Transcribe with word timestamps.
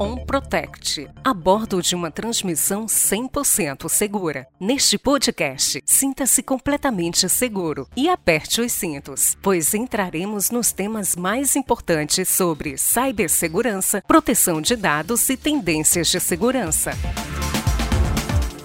On 0.00 0.16
Protect, 0.16 1.08
a 1.24 1.32
bordo 1.32 1.80
de 1.80 1.94
uma 1.94 2.10
transmissão 2.10 2.86
100% 2.86 3.88
segura. 3.88 4.46
Neste 4.60 4.98
podcast, 4.98 5.82
sinta-se 5.86 6.42
completamente 6.42 7.28
seguro 7.28 7.88
e 7.96 8.08
aperte 8.08 8.60
os 8.60 8.72
cintos, 8.72 9.36
pois 9.42 9.72
entraremos 9.72 10.50
nos 10.50 10.72
temas 10.72 11.16
mais 11.16 11.56
importantes 11.56 12.28
sobre 12.28 12.76
cibersegurança, 12.76 14.02
proteção 14.06 14.60
de 14.60 14.76
dados 14.76 15.28
e 15.28 15.36
tendências 15.36 16.08
de 16.08 16.20
segurança. 16.20 16.92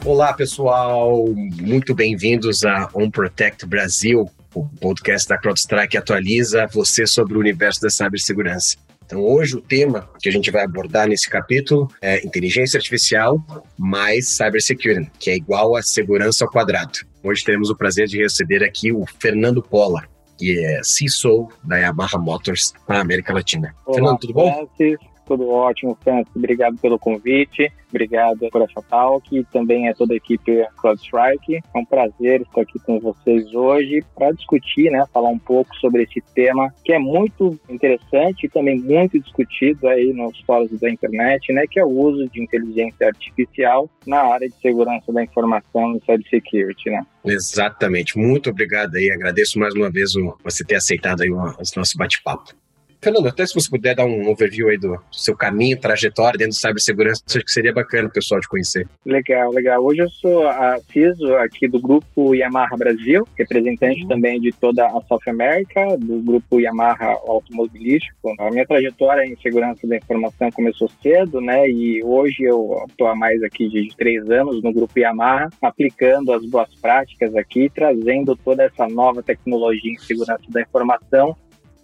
Olá, 0.06 0.34
pessoal, 0.34 1.26
muito 1.62 1.96
bem-vindos 1.96 2.66
a 2.66 2.90
On 2.94 3.10
Protect 3.10 3.66
Brasil, 3.66 4.30
o 4.54 4.68
podcast 4.68 5.30
da 5.30 5.38
CrowdStrike 5.38 5.98
atualiza 5.98 6.68
você 6.68 7.08
sobre 7.08 7.38
o 7.38 7.40
universo 7.40 7.82
da 7.82 7.90
cibersegurança. 7.90 8.78
Então, 9.14 9.24
hoje 9.24 9.56
o 9.56 9.62
tema 9.62 10.10
que 10.20 10.28
a 10.28 10.32
gente 10.32 10.50
vai 10.50 10.64
abordar 10.64 11.08
nesse 11.08 11.30
capítulo 11.30 11.88
é 12.02 12.26
inteligência 12.26 12.78
artificial 12.78 13.40
mais 13.78 14.28
cybersecurity, 14.30 15.12
que 15.20 15.30
é 15.30 15.36
igual 15.36 15.76
a 15.76 15.84
segurança 15.84 16.44
ao 16.44 16.50
quadrado. 16.50 16.98
Hoje 17.24 17.44
teremos 17.44 17.70
o 17.70 17.76
prazer 17.76 18.08
de 18.08 18.18
receber 18.18 18.64
aqui 18.64 18.92
o 18.92 19.06
Fernando 19.20 19.62
Pola, 19.62 20.04
que 20.36 20.66
é 20.66 20.82
CISO 20.84 21.48
da 21.64 21.78
Yamaha 21.78 22.18
Motors 22.18 22.74
para 22.88 22.98
a 22.98 23.02
América 23.02 23.32
Latina. 23.32 23.76
Olá, 23.86 23.96
Fernando, 23.96 24.20
tudo 24.20 24.34
bom? 24.34 24.68
Francis. 24.78 25.13
Tudo 25.26 25.50
ótimo, 25.50 25.98
Francis. 26.04 26.36
Obrigado 26.36 26.78
pelo 26.78 27.00
convite. 27.00 27.72
Obrigado 27.90 28.50
por 28.52 28.64
essa 28.64 28.82
talk 28.82 29.38
e 29.38 29.44
também 29.46 29.88
a 29.88 29.94
toda 29.94 30.14
a 30.14 30.18
equipe 30.18 30.66
CloudStrike. 30.78 31.58
É 31.58 31.78
um 31.78 31.86
prazer 31.86 32.42
estar 32.42 32.62
aqui 32.62 32.80
com 32.80 33.00
vocês 33.00 33.54
hoje 33.54 34.04
para 34.16 34.32
discutir, 34.32 34.90
né, 34.90 35.06
falar 35.14 35.30
um 35.30 35.38
pouco 35.38 35.76
sobre 35.76 36.04
esse 36.04 36.20
tema 36.34 36.74
que 36.84 36.92
é 36.92 36.98
muito 36.98 37.60
interessante 37.70 38.48
e 38.48 38.50
também 38.50 38.80
muito 38.80 39.20
discutido 39.20 39.88
aí 39.88 40.12
nos 40.12 40.40
fóruns 40.42 40.80
da 40.80 40.90
internet, 40.90 41.54
né, 41.54 41.66
que 41.70 41.80
é 41.80 41.86
o 41.86 41.90
uso 41.90 42.28
de 42.30 42.42
inteligência 42.42 43.06
artificial 43.06 43.88
na 44.08 44.22
área 44.22 44.50
de 44.50 44.56
segurança 44.60 45.14
da 45.14 45.24
informação 45.24 45.96
e 45.96 46.00
cybersecurity, 46.00 46.90
né? 46.90 47.06
Exatamente. 47.24 48.18
Muito 48.18 48.50
obrigado 48.50 48.96
aí. 48.96 49.12
Agradeço 49.12 49.60
mais 49.60 49.76
uma 49.76 49.92
vez 49.92 50.14
você 50.44 50.66
ter 50.66 50.76
aceitado 50.76 51.22
aí 51.22 51.30
o 51.30 51.54
nosso 51.76 51.98
bate-papo. 51.98 52.63
Fernando, 53.04 53.28
até 53.28 53.46
se 53.46 53.54
você 53.54 53.70
puder 53.70 53.94
dar 53.94 54.06
um 54.06 54.30
overview 54.30 54.70
aí 54.70 54.78
do 54.78 54.98
seu 55.12 55.36
caminho, 55.36 55.78
trajetória 55.78 56.38
dentro 56.38 56.54
de 56.54 56.60
cibersegurança, 56.62 57.22
acho 57.28 57.40
que 57.44 57.52
seria 57.52 57.74
bacana 57.74 58.08
o 58.08 58.12
pessoal 58.12 58.40
te 58.40 58.48
conhecer. 58.48 58.88
Legal, 59.06 59.52
legal. 59.52 59.84
Hoje 59.84 60.04
eu 60.04 60.10
sou 60.10 60.48
a 60.48 60.80
CISO 60.90 61.36
aqui 61.36 61.68
do 61.68 61.82
grupo 61.82 62.34
Yamaha 62.34 62.78
Brasil, 62.78 63.28
representante 63.38 64.04
uhum. 64.04 64.08
também 64.08 64.40
de 64.40 64.54
toda 64.54 64.88
a 64.88 65.02
South 65.02 65.20
America, 65.28 65.98
do 65.98 66.22
grupo 66.22 66.62
Yamaha 66.62 67.20
Automobilístico. 67.28 68.34
A 68.40 68.50
minha 68.50 68.66
trajetória 68.66 69.26
em 69.26 69.36
segurança 69.36 69.86
da 69.86 69.98
informação 69.98 70.50
começou 70.52 70.90
cedo, 71.02 71.42
né? 71.42 71.70
E 71.70 72.02
hoje 72.06 72.44
eu 72.44 72.86
estou 72.88 73.08
há 73.08 73.16
mais 73.16 73.44
aqui 73.44 73.68
de 73.68 73.94
três 73.98 74.30
anos 74.32 74.64
no 74.64 74.72
grupo 74.72 74.98
Yamaha, 74.98 75.50
aplicando 75.62 76.32
as 76.32 76.46
boas 76.46 76.74
práticas 76.76 77.36
aqui, 77.36 77.70
trazendo 77.70 78.34
toda 78.34 78.64
essa 78.64 78.88
nova 78.88 79.22
tecnologia 79.22 79.92
em 79.92 79.98
segurança 79.98 80.44
da 80.48 80.62
informação 80.62 81.36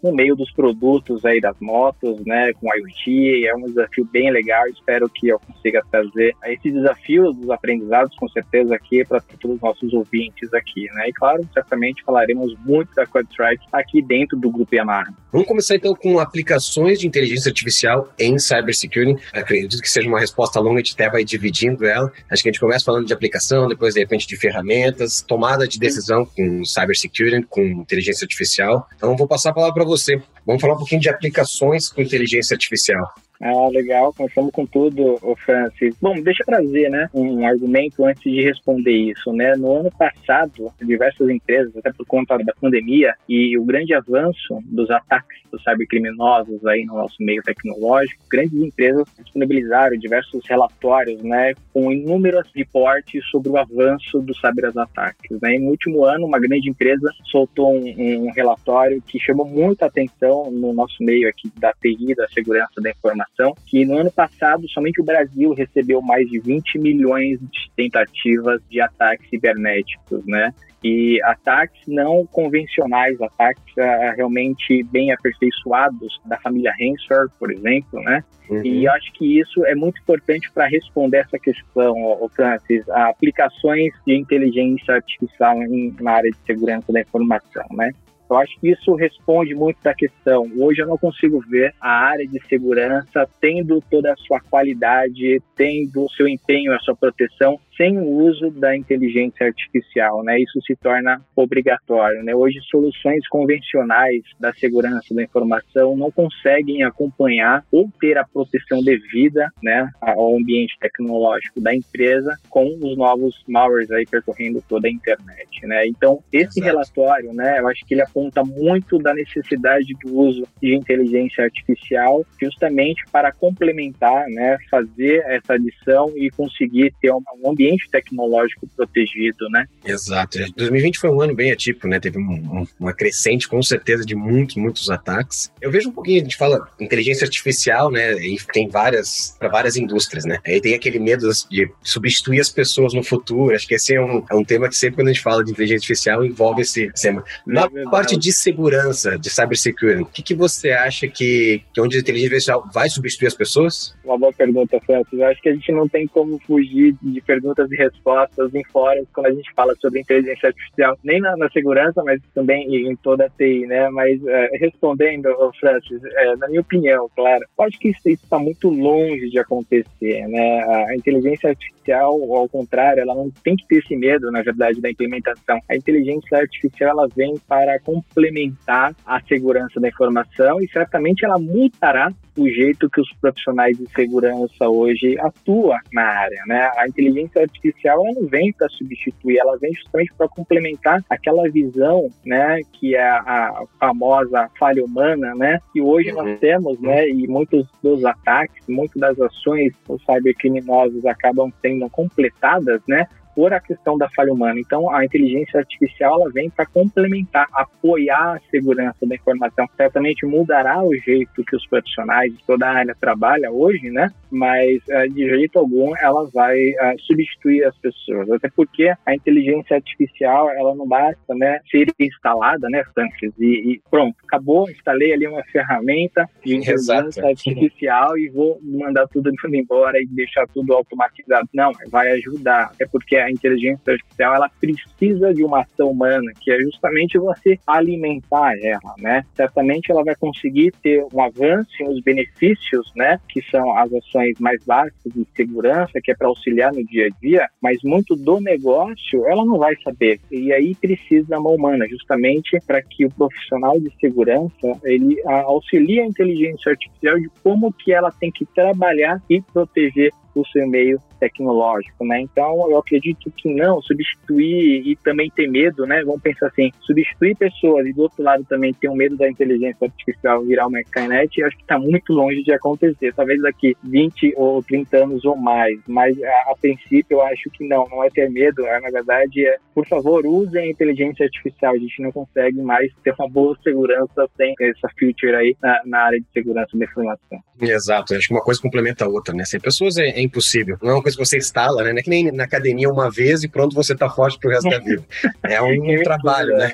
no 0.03 0.13
meio 0.13 0.35
dos 0.35 0.51
produtos 0.51 1.25
aí 1.25 1.39
das 1.41 1.55
motos, 1.59 2.23
né, 2.25 2.53
com 2.53 2.67
IoT, 2.73 3.45
é 3.45 3.55
um 3.55 3.65
desafio 3.65 4.07
bem 4.11 4.31
legal, 4.31 4.67
espero 4.67 5.09
que 5.09 5.27
eu 5.27 5.39
consiga 5.39 5.83
trazer 5.91 6.35
esse 6.45 6.71
desafio 6.71 7.31
dos 7.33 7.49
aprendizados, 7.49 8.15
com 8.15 8.27
certeza, 8.29 8.75
aqui 8.75 9.03
para 9.05 9.19
todos 9.39 9.57
os 9.57 9.61
nossos 9.61 9.93
ouvintes 9.93 10.53
aqui, 10.53 10.85
né, 10.93 11.09
e 11.09 11.13
claro, 11.13 11.47
certamente 11.53 12.03
falaremos 12.03 12.53
muito 12.65 12.93
da 12.95 13.05
CodeStrike 13.05 13.65
aqui 13.71 14.01
dentro 14.01 14.37
do 14.37 14.49
Grupo 14.49 14.73
Yamaha. 14.73 15.13
Vamos 15.31 15.47
começar 15.47 15.75
então 15.75 15.93
com 15.93 16.19
aplicações 16.19 16.99
de 16.99 17.07
inteligência 17.07 17.49
artificial 17.49 18.09
em 18.17 18.39
cybersecurity, 18.39 19.21
acredito 19.33 19.81
que 19.81 19.89
seja 19.89 20.07
uma 20.07 20.19
resposta 20.19 20.59
longa, 20.59 20.75
a 20.75 20.83
gente 20.83 20.93
até 20.93 21.09
vai 21.09 21.23
dividindo 21.23 21.85
ela, 21.85 22.11
acho 22.29 22.41
que 22.41 22.49
a 22.49 22.51
gente 22.51 22.59
começa 22.59 22.85
falando 22.85 23.05
de 23.05 23.13
aplicação, 23.13 23.67
depois 23.67 23.93
de 23.93 23.99
repente 23.99 24.27
de 24.27 24.37
ferramentas, 24.37 25.21
tomada 25.21 25.67
de 25.67 25.77
decisão 25.77 26.25
com 26.25 26.63
cybersecurity, 26.63 27.45
com 27.47 27.61
inteligência 27.61 28.25
artificial, 28.25 28.87
então 28.95 29.15
vou 29.15 29.27
passar 29.27 29.51
a 29.51 29.53
palavra 29.53 29.73
para 29.73 29.88
você. 29.89 30.21
Vamos 30.45 30.61
falar 30.61 30.75
um 30.75 30.77
pouquinho 30.77 31.01
de 31.01 31.09
aplicações 31.09 31.89
com 31.89 32.01
inteligência 32.01 32.53
artificial. 32.53 33.13
Ah, 33.41 33.69
legal, 33.69 34.13
começamos 34.13 34.51
com 34.51 34.65
tudo, 34.65 35.17
o 35.21 35.33
Francis. 35.33 35.95
Bom, 36.01 36.21
deixa 36.21 36.43
eu 36.43 36.45
trazer, 36.45 36.89
né, 36.89 37.09
um 37.13 37.47
argumento 37.47 38.03
antes 38.03 38.21
de 38.21 38.43
responder 38.43 38.91
isso, 38.91 39.31
né? 39.31 39.55
No 39.55 39.77
ano 39.77 39.89
passado, 39.91 40.69
diversas 40.81 41.29
empresas, 41.29 41.75
até 41.77 41.93
por 41.93 42.05
conta 42.05 42.37
da 42.37 42.53
pandemia 42.59 43.13
e 43.29 43.57
o 43.57 43.63
grande 43.63 43.93
avanço 43.93 44.59
dos 44.65 44.91
ataques 44.91 45.39
dos 45.49 45.63
cybercriminosos 45.63 46.65
aí 46.65 46.85
no 46.85 46.95
nosso 46.95 47.15
meio 47.21 47.41
tecnológico, 47.41 48.21
grandes 48.29 48.61
empresas 48.61 49.07
disponibilizaram 49.17 49.97
diversos 49.97 50.45
relatórios, 50.47 51.23
né, 51.23 51.53
com 51.73 51.91
inúmeros 51.93 52.51
reportes 52.53 53.25
sobre 53.31 53.49
o 53.49 53.57
avanço 53.57 54.19
dos 54.19 54.37
cyberataques, 54.41 55.39
né? 55.41 55.57
No 55.59 55.69
último 55.69 56.03
ano, 56.03 56.25
uma 56.25 56.39
grande 56.39 56.69
empresa 56.69 57.09
soltou 57.31 57.73
um, 57.73 58.27
um 58.27 58.31
relatório 58.31 59.01
que 59.01 59.17
chamou 59.17 59.47
muita 59.47 59.85
atenção 59.85 60.51
no 60.51 60.73
nosso 60.73 61.01
meio 61.01 61.29
aqui 61.29 61.49
da 61.57 61.71
TI, 61.71 62.13
da 62.15 62.27
segurança 62.27 62.81
da 62.81 62.89
informação 62.89 63.28
informação 63.39 63.55
que 63.65 63.85
no 63.85 63.97
ano 63.97 64.11
passado 64.11 64.67
somente 64.69 65.01
o 65.01 65.03
Brasil 65.03 65.53
recebeu 65.53 66.01
mais 66.01 66.27
de 66.29 66.39
20 66.39 66.77
milhões 66.79 67.39
de 67.39 67.71
tentativas 67.75 68.61
de 68.69 68.81
ataques 68.81 69.29
cibernéticos, 69.29 70.25
né? 70.25 70.53
E 70.81 71.21
ataques 71.23 71.81
não 71.87 72.25
convencionais, 72.25 73.21
ataques 73.21 73.73
uh, 73.77 74.15
realmente 74.15 74.81
bem 74.83 75.11
aperfeiçoados 75.11 76.21
da 76.25 76.37
família 76.37 76.71
Ransomware, 76.79 77.29
por 77.37 77.51
exemplo, 77.51 78.01
né? 78.01 78.23
Uhum. 78.49 78.65
E 78.65 78.85
eu 78.85 78.91
acho 78.93 79.11
que 79.13 79.39
isso 79.39 79.65
é 79.65 79.75
muito 79.75 80.01
importante 80.01 80.49
para 80.51 80.67
responder 80.67 81.17
essa 81.17 81.37
questão, 81.37 81.93
o 81.93 82.29
Francis, 82.29 82.87
aplicações 82.89 83.93
de 84.07 84.15
inteligência 84.15 84.95
artificial 84.95 85.61
em, 85.61 85.93
na 85.99 86.11
área 86.13 86.31
de 86.31 86.37
segurança 86.45 86.91
da 86.93 87.01
informação, 87.01 87.65
né? 87.71 87.91
Eu 88.29 88.37
acho 88.37 88.59
que 88.59 88.69
isso 88.69 88.93
responde 88.93 89.55
muito 89.55 89.77
da 89.81 89.93
questão. 89.93 90.49
Hoje 90.57 90.81
eu 90.81 90.87
não 90.87 90.97
consigo 90.97 91.39
ver 91.39 91.73
a 91.81 91.89
área 91.89 92.27
de 92.27 92.39
segurança 92.47 93.27
tendo 93.41 93.81
toda 93.89 94.13
a 94.13 94.17
sua 94.17 94.39
qualidade, 94.39 95.41
tendo 95.55 96.05
o 96.05 96.09
seu 96.09 96.27
empenho, 96.27 96.73
a 96.73 96.79
sua 96.79 96.95
proteção 96.95 97.59
sem 97.79 97.97
o 97.97 98.09
uso 98.25 98.51
da 98.51 98.75
inteligência 98.75 99.45
artificial, 99.45 100.21
né? 100.21 100.37
Isso 100.37 100.59
se 100.67 100.75
torna 100.75 101.21
obrigatório, 101.33 102.21
né? 102.21 102.35
Hoje 102.35 102.59
soluções 102.69 103.25
convencionais 103.29 104.21
da 104.37 104.53
segurança 104.53 105.15
da 105.15 105.23
informação 105.23 105.95
não 105.95 106.11
conseguem 106.11 106.83
acompanhar 106.83 107.63
ou 107.71 107.89
ter 108.01 108.17
a 108.17 108.25
proteção 108.25 108.83
devida, 108.83 109.49
né, 109.63 109.89
ao 110.01 110.35
ambiente 110.35 110.75
tecnológico 110.79 111.61
da 111.61 111.73
empresa 111.73 112.37
com 112.49 112.65
os 112.81 112.97
novos 112.97 113.41
malwares 113.47 113.89
aí 113.91 114.05
percorrendo 114.05 114.61
toda 114.67 114.89
a 114.89 114.91
internet, 114.91 115.65
né? 115.65 115.87
Então, 115.87 116.21
esse 116.33 116.59
Exato. 116.59 116.65
relatório, 116.65 117.33
né, 117.33 117.59
eu 117.59 117.67
acho 117.69 117.85
que 117.85 117.93
ele 117.93 118.01
aponta 118.01 118.43
muito 118.43 118.97
da 118.97 119.13
necessidade 119.13 119.93
do 120.03 120.19
uso 120.19 120.43
de 120.61 120.75
inteligência 120.75 121.45
artificial 121.45 122.25
justamente 122.41 123.03
para 123.11 123.31
complementar, 123.31 124.27
né, 124.27 124.57
fazer 124.69 125.23
essa 125.27 125.53
adição 125.53 126.11
e 126.17 126.29
conseguir 126.31 126.93
ter 126.99 127.11
um 127.13 127.49
ambiente 127.49 127.68
ambiente 127.69 127.89
tecnológico 127.89 128.67
protegido, 128.75 129.49
né? 129.49 129.65
Exato. 129.85 130.37
2020 130.55 130.99
foi 130.99 131.09
um 131.09 131.21
ano 131.21 131.35
bem 131.35 131.51
atípico, 131.51 131.87
né? 131.87 131.99
Teve 131.99 132.17
um, 132.17 132.65
uma 132.79 132.93
crescente, 132.93 133.47
com 133.47 133.61
certeza, 133.61 134.05
de 134.05 134.15
muitos, 134.15 134.55
muitos 134.55 134.89
ataques. 134.89 135.51
Eu 135.61 135.71
vejo 135.71 135.89
um 135.89 135.91
pouquinho, 135.91 136.21
a 136.21 136.23
gente 136.23 136.37
fala 136.37 136.67
inteligência 136.79 137.25
artificial, 137.25 137.91
né? 137.91 138.13
E 138.13 138.37
tem 138.51 138.67
várias, 138.67 139.35
para 139.37 139.49
várias 139.49 139.75
indústrias, 139.77 140.25
né? 140.25 140.39
Aí 140.45 140.59
tem 140.59 140.73
aquele 140.73 140.99
medo 140.99 141.29
de 141.49 141.69
substituir 141.83 142.39
as 142.39 142.49
pessoas 142.49 142.93
no 142.93 143.03
futuro. 143.03 143.55
Acho 143.55 143.67
que 143.67 143.75
esse 143.75 143.93
é 143.93 144.01
um, 144.01 144.23
é 144.29 144.35
um 144.35 144.43
tema 144.43 144.67
que 144.67 144.75
sempre 144.75 144.97
quando 144.97 145.09
a 145.09 145.13
gente 145.13 145.23
fala 145.23 145.43
de 145.43 145.51
inteligência 145.51 145.83
artificial 145.83 146.25
envolve 146.25 146.61
esse 146.61 146.91
tema. 146.93 147.23
Na 147.45 147.69
é 147.73 147.83
parte 147.89 148.17
de 148.17 148.31
segurança, 148.31 149.17
de 149.17 149.29
cybersecurity, 149.29 150.01
o 150.01 150.05
que, 150.05 150.23
que 150.23 150.35
você 150.35 150.71
acha 150.71 151.07
que, 151.07 151.63
que 151.73 151.81
onde 151.81 151.97
a 151.97 151.99
inteligência 151.99 152.35
artificial 152.53 152.69
vai 152.73 152.89
substituir 152.89 153.27
as 153.27 153.35
pessoas? 153.35 153.95
Uma 154.03 154.17
boa 154.17 154.33
pergunta, 154.33 154.79
Francis. 154.85 155.13
Eu 155.13 155.25
acho 155.25 155.41
que 155.41 155.49
a 155.49 155.53
gente 155.53 155.71
não 155.71 155.87
tem 155.87 156.07
como 156.07 156.39
fugir 156.45 156.95
de 157.01 157.21
perguntas 157.21 157.58
perguntas 157.59 157.71
e 157.71 157.75
respostas 157.75 158.55
em 158.55 158.63
fóruns 158.65 159.07
quando 159.13 159.27
a 159.27 159.31
gente 159.31 159.51
fala 159.53 159.75
sobre 159.75 159.99
inteligência 159.99 160.47
artificial, 160.47 160.97
nem 161.03 161.19
na, 161.19 161.35
na 161.35 161.49
segurança, 161.49 162.01
mas 162.03 162.21
também 162.33 162.87
em 162.87 162.95
toda 162.95 163.25
a 163.25 163.29
TI, 163.29 163.65
né? 163.65 163.89
Mas 163.89 164.25
é, 164.25 164.49
respondendo, 164.57 165.29
Francis, 165.59 166.01
é, 166.03 166.35
na 166.37 166.47
minha 166.47 166.61
opinião, 166.61 167.09
claro, 167.15 167.43
acho 167.59 167.79
que 167.79 167.89
isso 167.89 168.09
está 168.09 168.39
muito 168.39 168.69
longe 168.69 169.29
de 169.29 169.39
acontecer, 169.39 170.27
né? 170.27 170.63
A 170.89 170.95
inteligência 170.95 171.49
artificial, 171.49 171.78
ao 171.91 172.47
contrário, 172.49 173.01
ela 173.01 173.15
não 173.15 173.31
tem 173.43 173.55
que 173.55 173.67
ter 173.67 173.77
esse 173.77 173.95
medo, 173.95 174.31
na 174.31 174.41
verdade, 174.41 174.81
da 174.81 174.89
implementação. 174.89 175.59
A 175.69 175.75
inteligência 175.75 176.37
artificial, 176.37 176.91
ela 176.91 177.07
vem 177.15 177.35
para 177.47 177.79
complementar 177.79 178.95
a 179.05 179.21
segurança 179.21 179.79
da 179.79 179.87
informação 179.87 180.61
e 180.61 180.67
certamente 180.69 181.25
ela 181.25 181.37
mutará 181.37 182.11
o 182.37 182.47
jeito 182.47 182.89
que 182.89 183.01
os 183.01 183.11
profissionais 183.19 183.77
de 183.77 183.89
segurança 183.91 184.67
hoje 184.69 185.17
atuam 185.19 185.77
na 185.91 186.03
área, 186.03 186.41
né? 186.47 186.71
A 186.77 186.87
inteligência 186.87 187.41
artificial 187.41 188.05
ela 188.05 188.19
não 188.19 188.27
vem 188.27 188.53
para 188.53 188.69
substituir, 188.69 189.37
ela 189.39 189.57
vem 189.57 189.73
justamente 189.73 190.13
para 190.17 190.27
complementar 190.29 191.03
aquela 191.09 191.49
visão, 191.49 192.09
né, 192.25 192.61
que 192.73 192.95
é 192.95 193.09
a 193.09 193.63
famosa 193.79 194.49
falha 194.57 194.83
humana, 194.83 195.33
né, 195.35 195.59
que 195.73 195.81
hoje 195.81 196.11
uhum. 196.11 196.23
nós 196.23 196.39
temos, 196.39 196.79
né, 196.79 197.09
e 197.09 197.27
muitos 197.27 197.67
dos 197.83 198.03
ataques, 198.05 198.63
muitas 198.67 198.99
das 198.99 199.19
ações 199.19 199.73
os 199.87 200.01
cybercriminosos 200.03 201.05
acabam 201.05 201.51
sendo 201.61 201.78
completadas, 201.87 202.81
né, 202.87 203.07
por 203.35 203.53
a 203.53 203.59
questão 203.59 203.97
da 203.97 204.09
falha 204.09 204.33
humana. 204.33 204.59
Então, 204.59 204.89
a 204.91 205.05
inteligência 205.05 205.59
artificial 205.59 206.21
ela 206.21 206.31
vem 206.31 206.49
para 206.49 206.65
complementar, 206.65 207.47
apoiar 207.53 208.35
a 208.35 208.39
segurança 208.49 209.05
da 209.05 209.15
informação. 209.15 209.67
Certamente 209.75 210.25
mudará 210.25 210.83
o 210.83 210.93
jeito 210.95 211.43
que 211.43 211.55
os 211.55 211.65
profissionais 211.67 212.35
de 212.35 212.43
toda 212.45 212.67
a 212.67 212.73
área 212.73 212.95
trabalham 212.99 213.53
hoje, 213.53 213.89
né? 213.89 214.11
Mas 214.31 214.81
eh, 214.89 215.07
de 215.07 215.27
jeito 215.27 215.59
algum 215.59 215.95
ela 215.97 216.29
vai 216.33 216.57
eh, 216.57 216.95
substituir 216.99 217.63
as 217.63 217.77
pessoas. 217.77 218.29
Até 218.31 218.49
porque 218.49 218.93
a 219.05 219.15
inteligência 219.15 219.75
artificial 219.75 220.49
ela 220.49 220.75
não 220.75 220.87
basta, 220.87 221.35
né, 221.35 221.59
ser 221.69 221.87
instalada, 221.99 222.69
né, 222.69 222.83
Francis? 222.93 223.33
E, 223.39 223.73
e 223.73 223.81
pronto, 223.89 224.15
acabou. 224.25 224.69
Instalei 224.69 225.13
ali 225.13 225.27
uma 225.27 225.43
ferramenta 225.43 226.27
de 226.43 226.55
inteligência 226.55 227.25
artificial 227.25 228.17
e 228.17 228.29
vou 228.29 228.59
mandar 228.63 229.07
tudo 229.07 229.31
embora 229.53 230.01
e 230.01 230.07
deixar 230.07 230.47
tudo 230.47 230.73
automatizado. 230.73 231.47
Não, 231.53 231.71
vai 231.89 232.11
ajudar. 232.11 232.71
É 232.79 232.85
porque 232.85 233.15
a 233.15 233.28
inteligência 233.31 233.93
artificial 233.93 234.35
ela 234.35 234.49
precisa 234.59 235.33
de 235.33 235.43
uma 235.43 235.61
ação 235.61 235.89
humana, 235.89 236.31
que 236.39 236.51
é 236.51 236.59
justamente 236.59 237.17
você 237.17 237.59
alimentar 237.65 238.53
ela, 238.61 238.95
né? 238.97 239.25
Certamente 239.35 239.91
ela 239.91 240.03
vai 240.03 240.15
conseguir 240.15 240.73
ter 240.81 241.05
um 241.13 241.21
avanço 241.21 241.71
nos 241.83 242.01
benefícios, 242.01 242.91
né? 242.95 243.19
Que 243.29 243.41
são 243.49 243.77
as 243.77 243.91
ações 243.93 244.39
mais 244.39 244.63
básicas 244.63 245.13
de 245.13 245.25
segurança, 245.35 245.99
que 246.03 246.11
é 246.11 246.15
para 246.15 246.27
auxiliar 246.27 246.73
no 246.73 246.85
dia 246.85 247.07
a 247.07 247.19
dia, 247.21 247.47
mas 247.61 247.81
muito 247.83 248.15
do 248.15 248.39
negócio 248.39 249.25
ela 249.27 249.45
não 249.45 249.57
vai 249.57 249.75
saber. 249.83 250.19
E 250.31 250.51
aí 250.51 250.75
precisa 250.75 251.27
da 251.27 251.39
mão 251.39 251.55
humana, 251.55 251.87
justamente 251.87 252.59
para 252.65 252.81
que 252.81 253.05
o 253.05 253.11
profissional 253.11 253.79
de 253.79 253.91
segurança 253.99 254.79
ele 254.83 255.21
auxilie 255.25 255.99
a 255.99 256.05
inteligência 256.05 256.71
artificial 256.71 257.19
de 257.19 257.29
como 257.43 257.71
que 257.73 257.91
ela 257.93 258.11
tem 258.11 258.31
que 258.31 258.45
trabalhar 258.45 259.21
e 259.29 259.41
proteger 259.41 260.11
o 260.35 260.45
seu 260.47 260.67
meio 260.67 260.99
tecnológico, 261.19 262.05
né? 262.05 262.21
Então, 262.21 262.69
eu 262.69 262.77
acredito 262.77 263.31
que 263.31 263.53
não 263.53 263.81
substituir 263.81 264.87
e 264.87 264.95
também 264.95 265.29
ter 265.29 265.47
medo, 265.47 265.85
né? 265.85 266.03
Vamos 266.03 266.21
pensar 266.21 266.47
assim, 266.47 266.71
substituir 266.81 267.35
pessoas 267.35 267.85
e 267.85 267.93
do 267.93 268.03
outro 268.03 268.23
lado 268.23 268.45
também 268.45 268.73
ter 268.73 268.89
um 268.89 268.95
medo 268.95 269.17
da 269.17 269.29
inteligência 269.29 269.85
artificial 269.85 270.43
virar 270.49 270.67
uma 270.67 270.81
Skynet, 270.81 271.43
acho 271.43 271.55
que 271.55 271.63
está 271.63 271.77
muito 271.77 272.13
longe 272.13 272.43
de 272.43 272.51
acontecer. 272.51 273.13
Talvez 273.13 273.41
daqui 273.41 273.75
20 273.83 274.33
ou 274.35 274.63
30 274.63 274.97
anos 274.97 275.25
ou 275.25 275.35
mais, 275.35 275.79
mas 275.87 276.21
a, 276.21 276.51
a 276.51 276.55
princípio 276.59 277.17
eu 277.17 277.21
acho 277.21 277.49
que 277.51 277.67
não, 277.67 277.87
não 277.89 278.03
é 278.03 278.09
ter 278.09 278.29
medo, 278.29 278.65
é, 278.65 278.79
na 278.79 278.89
verdade 278.89 279.45
é, 279.45 279.57
por 279.73 279.87
favor, 279.87 280.25
usem 280.25 280.63
a 280.63 280.69
inteligência 280.69 281.25
artificial. 281.25 281.73
A 281.73 281.77
gente 281.77 282.01
não 282.01 282.11
consegue 282.11 282.61
mais 282.61 282.91
ter 283.03 283.13
uma 283.17 283.29
boa 283.29 283.57
segurança 283.63 284.27
sem 284.35 284.53
essa 284.59 284.89
feature 284.97 285.35
aí 285.35 285.55
na, 285.61 285.81
na 285.85 285.99
área 286.05 286.19
de 286.19 286.25
segurança 286.33 286.77
da 286.77 286.85
informação. 286.85 287.39
Exato, 287.61 288.15
acho 288.15 288.27
que 288.27 288.33
uma 288.33 288.43
coisa 288.43 288.61
complementa 288.61 289.05
a 289.05 289.07
outra, 289.07 289.33
né? 289.33 289.45
Sem 289.45 289.59
pessoas 289.59 289.97
é, 289.97 290.18
é 290.19 290.23
impossível. 290.23 290.77
Não 290.81 290.91
é 290.91 290.93
uma 290.93 291.01
coisa 291.01 291.17
que 291.17 291.25
você 291.25 291.37
instala, 291.37 291.83
né? 291.83 291.91
Não 291.91 291.99
é 291.99 292.01
que 292.01 292.09
nem 292.09 292.31
na 292.31 292.43
academia 292.43 292.89
uma 292.89 293.09
vez 293.09 293.43
e 293.43 293.47
pronto, 293.47 293.75
você 293.75 293.95
tá 293.95 294.09
forte 294.09 294.37
pro 294.39 294.49
resto 294.49 294.69
da 294.69 294.79
vida. 294.83 295.03
É 295.43 295.61
um 295.61 296.03
trabalho, 296.03 296.55
né? 296.57 296.73